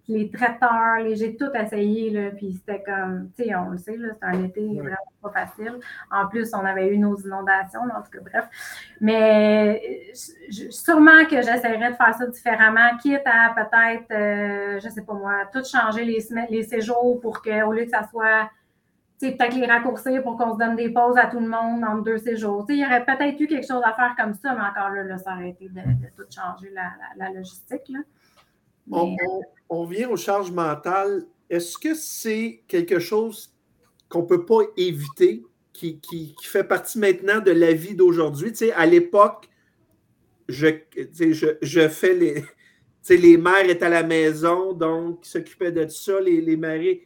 [0.09, 3.97] les traiteurs, les, j'ai tout essayé, là, puis c'était comme, tu sais, on le sait,
[3.97, 5.79] c'était un été vraiment pas facile.
[6.11, 8.45] En plus, on avait eu nos inondations, en tout cas, bref.
[9.01, 10.13] Mais
[10.71, 15.45] sûrement que j'essaierais de faire ça différemment, quitte à peut-être, euh, je sais pas moi,
[15.53, 18.51] tout changer les, les séjours pour qu'au lieu que ça soit
[19.31, 22.19] peut-être les raccourcir pour qu'on se donne des pauses à tout le monde entre deux
[22.19, 22.67] séjours.
[22.69, 25.35] il y aurait peut-être eu quelque chose à faire comme ça, mais encore là, ça
[25.35, 25.81] aurait été de,
[26.17, 26.73] tout changer
[27.17, 27.93] la, logistique.
[28.91, 31.25] On, vient aux charges mentales.
[31.49, 33.55] Est-ce que c'est quelque chose
[34.09, 38.53] qu'on ne peut pas éviter, qui, fait partie maintenant de la vie d'aujourd'hui?
[38.75, 39.49] à l'époque,
[40.49, 40.69] je,
[41.63, 42.45] je, fais les.
[43.09, 47.03] les mères étaient à la maison, donc ils s'occupaient de ça, les, les maris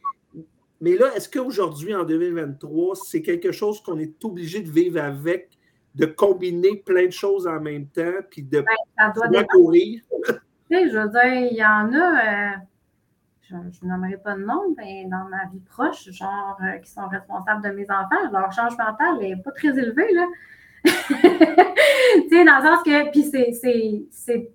[0.81, 5.57] mais là, est-ce qu'aujourd'hui, en 2023, c'est quelque chose qu'on est obligé de vivre avec,
[5.95, 8.63] de combiner plein de choses en même temps, puis de
[8.97, 10.01] ben, courir?
[10.25, 10.33] tu
[10.69, 12.57] sais, je veux dire, il y en a, euh,
[13.41, 17.07] je ne nommerai pas de nom, mais dans ma vie proche, genre, euh, qui sont
[17.07, 20.27] responsables de mes enfants, leur charge mentale n'est pas très élevée, là.
[20.85, 24.51] tu sais, dans le sens que, puis c'est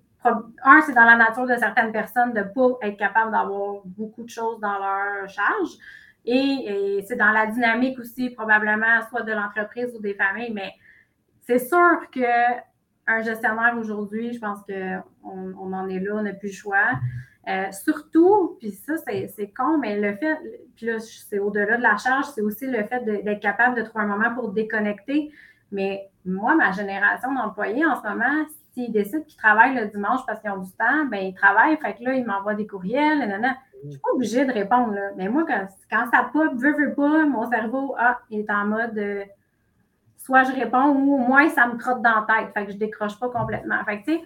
[0.63, 4.23] un, c'est dans la nature de certaines personnes de ne pas être capable d'avoir beaucoup
[4.23, 5.69] de choses dans leur charge.
[6.25, 10.71] Et, c'est dans la dynamique aussi, probablement, soit de l'entreprise ou des familles, mais
[11.41, 12.63] c'est sûr que
[13.05, 16.91] un gestionnaire aujourd'hui, je pense qu'on on en est là, on n'a plus le choix.
[17.49, 20.37] Euh, surtout, puis ça, c'est con, mais le fait,
[20.75, 24.05] puis là, c'est au-delà de la charge, c'est aussi le fait d'être capable de trouver
[24.05, 25.31] un moment pour déconnecter.
[25.71, 30.39] Mais moi, ma génération d'employés en ce moment, s'ils décident qu'ils travaillent le dimanche parce
[30.39, 33.57] qu'ils ont du temps, ben ils travaillent, fait que là, ils m'envoient des courriels, nanana.
[33.83, 35.11] Je suis pas obligée de répondre, là.
[35.17, 38.97] Mais moi, quand, quand ça pop, veut, veut pas, mon cerveau, ah, est en mode
[38.97, 39.23] euh,
[40.17, 42.53] soit je réponds ou au moins ça me trotte dans la tête.
[42.53, 43.83] Fait que je décroche pas complètement.
[43.85, 44.23] Fait que, tu sais,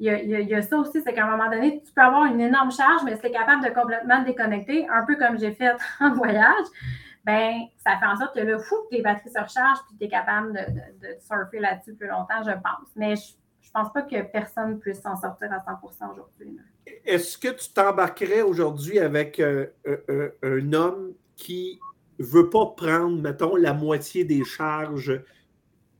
[0.00, 2.70] il y, a, ça aussi, c'est qu'à un moment donné, tu peux avoir une énorme
[2.70, 6.12] charge, mais si tu es capable de complètement déconnecter, un peu comme j'ai fait en
[6.12, 6.66] voyage,
[7.24, 10.04] ben ça fait en sorte que le fou, que les batteries se rechargent, puis tu
[10.04, 12.88] es capable de, surfer là-dessus plus longtemps, je pense.
[12.94, 13.32] Mais je,
[13.78, 16.58] pense pas que personne puisse s'en sortir à 100% aujourd'hui.
[17.04, 21.78] Est-ce que tu t'embarquerais aujourd'hui avec euh, euh, euh, un homme qui
[22.18, 25.20] veut pas prendre, mettons, la moitié des charges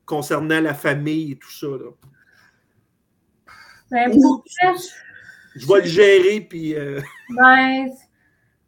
[0.05, 1.67] concernant la famille et tout ça?
[1.67, 1.91] Là?
[3.91, 4.11] Ben,
[5.55, 6.75] je, vais le gérer, puis.
[6.75, 7.89] Euh, ben,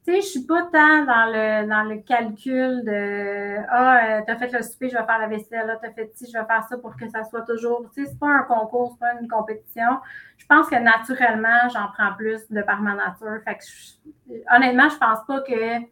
[0.03, 4.31] tu sais, je suis pas tant dans le, dans le calcul de Ah, euh, tu
[4.31, 6.37] as fait le souper, je vais faire la vaisselle, là, tu as fait ci, je
[6.37, 7.87] vais faire ça pour que ça soit toujours.
[7.93, 9.99] Tu sais, c'est pas un concours, c'est pas une compétition.
[10.37, 13.43] Je pense que naturellement, j'en prends plus de par ma nature.
[13.45, 15.85] Fait que honnêtement, je pense pas que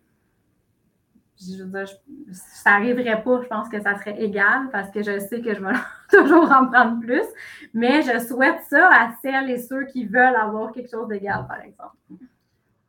[1.40, 1.88] je veux dire,
[2.34, 5.64] ça n'arriverait pas, je pense que ça serait égal parce que je sais que je
[5.64, 5.74] vais
[6.10, 7.26] toujours en prendre plus,
[7.74, 11.62] mais je souhaite ça à celles et ceux qui veulent avoir quelque chose d'égal, par
[11.62, 11.96] exemple.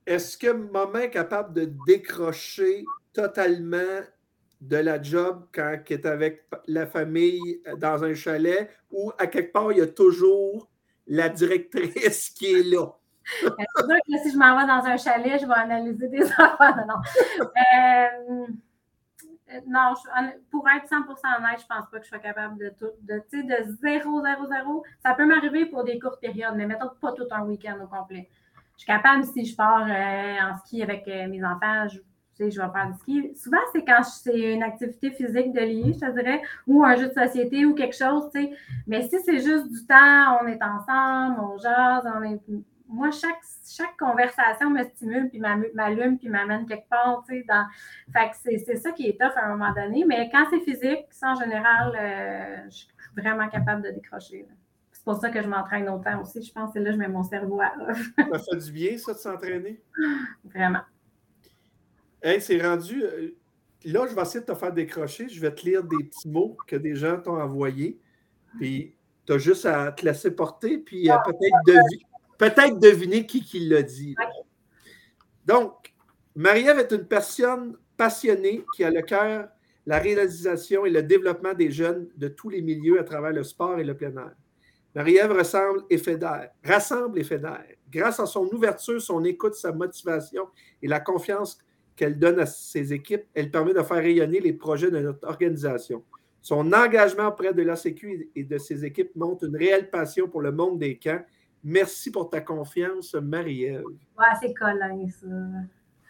[0.06, 4.00] Est-ce que maman est capable de décrocher totalement
[4.60, 9.52] de la job quand elle est avec la famille dans un chalet ou à quelque
[9.52, 10.68] part, il y a toujours
[11.06, 12.86] la directrice qui est là?
[13.24, 16.84] C'est sûr que si je m'en vais dans un chalet, je vais analyser des affaires.
[16.86, 16.96] Non,
[17.44, 18.46] euh,
[19.66, 19.94] non
[20.50, 22.90] pour être 100% honnête, je ne pense pas que je sois capable de tout.
[23.02, 24.84] De, de 0, 0, 0.
[25.02, 28.28] Ça peut m'arriver pour des courtes périodes, mais mettons pas tout un week-end au complet.
[28.80, 31.98] Je suis capable, si je pars euh, en ski avec euh, mes enfants, je,
[32.38, 33.30] je vais faire du ski.
[33.36, 37.08] Souvent, c'est quand c'est une activité physique de lier, je te dirais, ou un jeu
[37.08, 38.52] de société ou quelque chose, tu sais.
[38.86, 42.40] Mais si c'est juste du temps, on est ensemble, on jase, on est
[42.88, 47.46] moi, chaque, chaque conversation me stimule, puis m'allume, puis m'amène quelque part, tu sais.
[48.14, 51.04] Fait que c'est ça qui est tough à un moment donné, mais quand c'est physique,
[51.10, 54.46] ça, en général, euh, je suis vraiment capable de décrocher.
[55.00, 56.42] C'est pour ça que je m'entraîne autant aussi.
[56.42, 57.72] Je pense que là, je mets mon cerveau à
[58.18, 59.82] Ça fait du bien, ça, de s'entraîner?
[60.44, 60.82] Vraiment.
[62.22, 63.02] Hey, c'est rendu...
[63.02, 63.30] Euh,
[63.86, 65.26] là, je vais essayer de te faire décrocher.
[65.30, 67.98] Je vais te lire des petits mots que des gens t'ont envoyés.
[68.58, 68.94] Puis,
[69.24, 71.78] tu as juste à te laisser porter, puis ah, peut-être de
[72.36, 74.14] peut-être deviner qui, qui l'a dit.
[75.46, 75.94] Donc,
[76.34, 79.48] Marie-Ève est une personne passionnée qui a le cœur,
[79.86, 83.78] la réalisation et le développement des jeunes de tous les milieux à travers le sport
[83.78, 84.34] et le plein air.
[84.94, 87.64] Marie-Ève rassemble et fédère, rassemble et fédère.
[87.90, 90.48] Grâce à son ouverture, son écoute, sa motivation
[90.82, 91.58] et la confiance
[91.94, 96.02] qu'elle donne à ses équipes, elle permet de faire rayonner les projets de notre organisation.
[96.40, 100.52] Son engagement auprès de l'ACQ et de ses équipes montre une réelle passion pour le
[100.52, 101.22] monde des camps
[101.62, 103.84] Merci pour ta confiance, Marie-Ève.
[103.84, 105.26] Ouais, c'est collant, ça.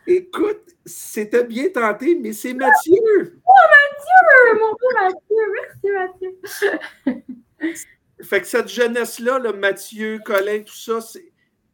[0.07, 3.41] Écoute, c'était bien tenté, mais c'est Mathieu.
[3.45, 4.61] Oh, Mathieu!
[4.61, 5.45] Mon beau Mathieu!
[5.83, 6.71] Merci,
[7.05, 7.85] Mathieu.
[8.23, 10.99] fait que cette jeunesse-là, le Mathieu, Colin, tout ça,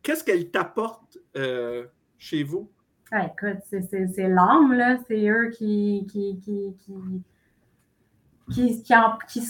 [0.02, 1.86] qu'est-ce qu'elle t'apporte euh,
[2.18, 2.70] chez vous?
[3.10, 4.98] Ah, écoute, c'est l'âme, là.
[5.06, 6.94] C'est eux qui, qui, qui, qui
[8.52, 8.94] qui, qui,
[9.28, 9.40] qui,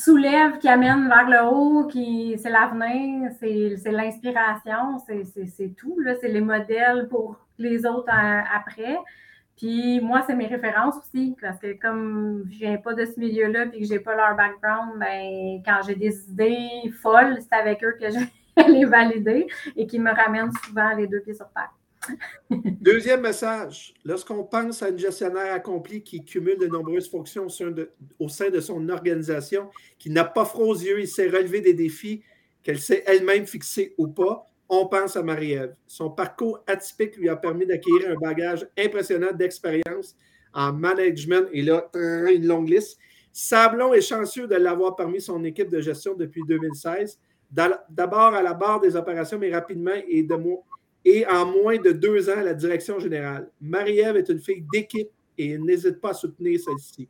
[0.69, 5.99] vers le haut, qui c'est l'avenir, c'est l'inspiration, c'est tout.
[6.21, 8.97] C'est les modèles pour les autres après.
[9.57, 13.67] Puis moi, c'est mes références aussi, parce que comme je viens pas de ce milieu-là
[13.73, 17.97] et que j'ai pas leur background, ben, quand j'ai des idées folles, c'est avec eux
[17.99, 21.73] que je vais les valider et qui me ramènent souvent les deux pieds sur terre.
[22.81, 27.47] Deuxième message, lorsqu'on pense à une gestionnaire accomplie qui cumule de nombreuses fonctions
[28.19, 31.75] au sein de, son organisation, qui n'a pas froid aux yeux et sait relever des
[31.75, 32.23] défis
[32.63, 35.75] qu'elle s'est elle-même fixés ou pas, on pense à Marie-Ève.
[35.87, 40.17] Son parcours atypique lui a permis d'acquérir un bagage impressionnant d'expérience
[40.53, 42.99] en management et là, une longue liste.
[43.33, 47.19] Sablon est chanceux de l'avoir parmi son équipe de gestion depuis 2016.
[47.51, 50.35] D'abord à la barre des opérations, mais rapidement et de,
[51.31, 53.51] en moins de deux ans à la direction générale.
[53.61, 57.09] Marie-Ève est une fille d'équipe et n'hésite pas à soutenir celle-ci.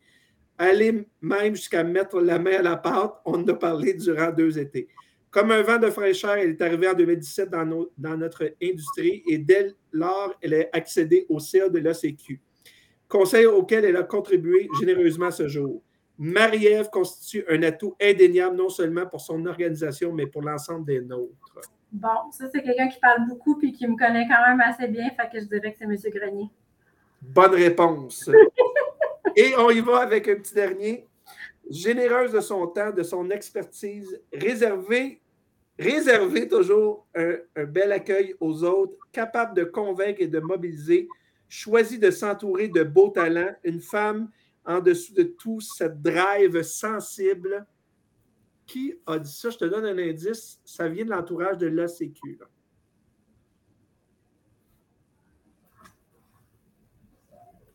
[0.59, 4.59] Aller même jusqu'à mettre la main à la pâte, on en a parlé durant deux
[4.59, 4.89] étés.
[5.37, 9.37] Comme un vent de fraîcheur, elle est arrivée en 2017 dans, dans notre industrie et
[9.37, 12.41] dès lors, elle a accédé au CA de l'ACQ,
[13.07, 15.83] conseil auquel elle a contribué généreusement ce jour.
[16.17, 21.61] Marie-Ève constitue un atout indéniable non seulement pour son organisation, mais pour l'ensemble des nôtres.
[21.93, 25.11] Bon, ça, c'est quelqu'un qui parle beaucoup puis qui me connaît quand même assez bien,
[25.11, 25.97] fait que je dirais que c'est M.
[26.15, 26.49] Grenier.
[27.21, 28.31] Bonne réponse.
[29.37, 31.07] Et on y va avec un petit dernier.
[31.69, 35.21] Généreuse de son temps, de son expertise, réservée,
[35.79, 41.09] réservée toujours un, un bel accueil aux autres, capable de convaincre et de mobiliser,
[41.49, 44.31] choisit de s'entourer de beaux talents, une femme
[44.65, 47.67] en dessous de tout, cette drive sensible.
[48.67, 49.51] Qui a dit ça?
[49.51, 50.61] Je te donne un indice.
[50.65, 52.39] Ça vient de l'entourage de l'ACQ.
[52.41, 52.47] là.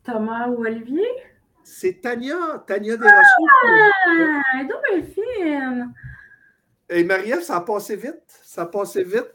[0.04, 1.06] Thomas ou Olivier?
[1.64, 3.22] C'est Tania, Tania Desrochers.
[4.06, 5.94] Ah, bien fine.
[6.94, 8.22] Et Marie-Ève, ça a passé vite.
[8.44, 9.34] Ça a passé vite.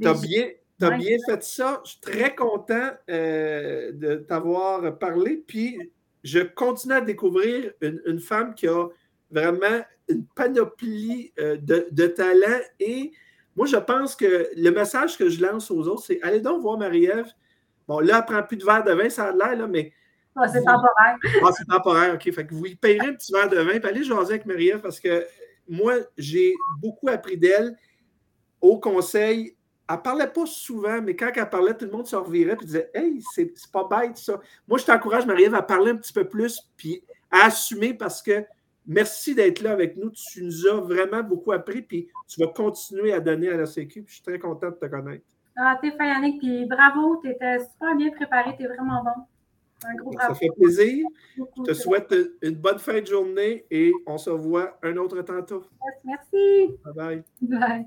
[0.00, 0.98] Tu as Mais bien, t'as Ouais.
[0.98, 1.80] bien fait ça.
[1.84, 5.42] Je suis très content euh, de t'avoir parlé.
[5.46, 5.92] Puis,
[6.24, 8.86] je continue à découvrir une, une femme qui a
[9.30, 12.60] vraiment une panoplie euh, de, de talents.
[12.80, 13.12] Et
[13.56, 16.78] moi, je pense que le message que je lance aux autres, c'est allez donc voir
[16.78, 17.26] Marie-Ève.
[17.86, 19.92] Bon, là, elle prend plus de verre de vin, ça a l'air, là, mais
[20.36, 21.16] Ah, c'est temporaire.
[21.44, 22.30] ah, c'est temporaire, OK.
[22.32, 24.80] Fait que vous y payerez un petit verre de vin, puis allez jaser avec Marie-Ève
[24.80, 25.26] parce que
[25.68, 27.76] moi, j'ai beaucoup appris d'elle
[28.60, 29.54] au conseil.
[29.88, 32.64] Elle ne parlait pas souvent, mais quand elle parlait, tout le monde se revirait et
[32.64, 34.40] disait Hey, c'est pas bête ça.
[34.66, 38.44] Moi, je t'encourage, Marie-Ève, à parler un petit peu plus puis à assumer parce que
[38.86, 40.10] merci d'être là avec nous.
[40.10, 44.04] Tu nous as vraiment beaucoup appris puis tu vas continuer à donner à la Sécu.
[44.06, 45.24] Je suis très content de te connaître.
[45.56, 49.24] Ah, t'es Yannick, puis bravo, t'étais super bien préparé, t'es vraiment bon.
[49.84, 51.06] Un gros Ça fait plaisir.
[51.36, 55.64] Je te souhaite une bonne fin de journée et on se revoit un autre tantôt.
[56.04, 56.76] Merci.
[56.84, 57.24] Bye bye.
[57.42, 57.86] Bye.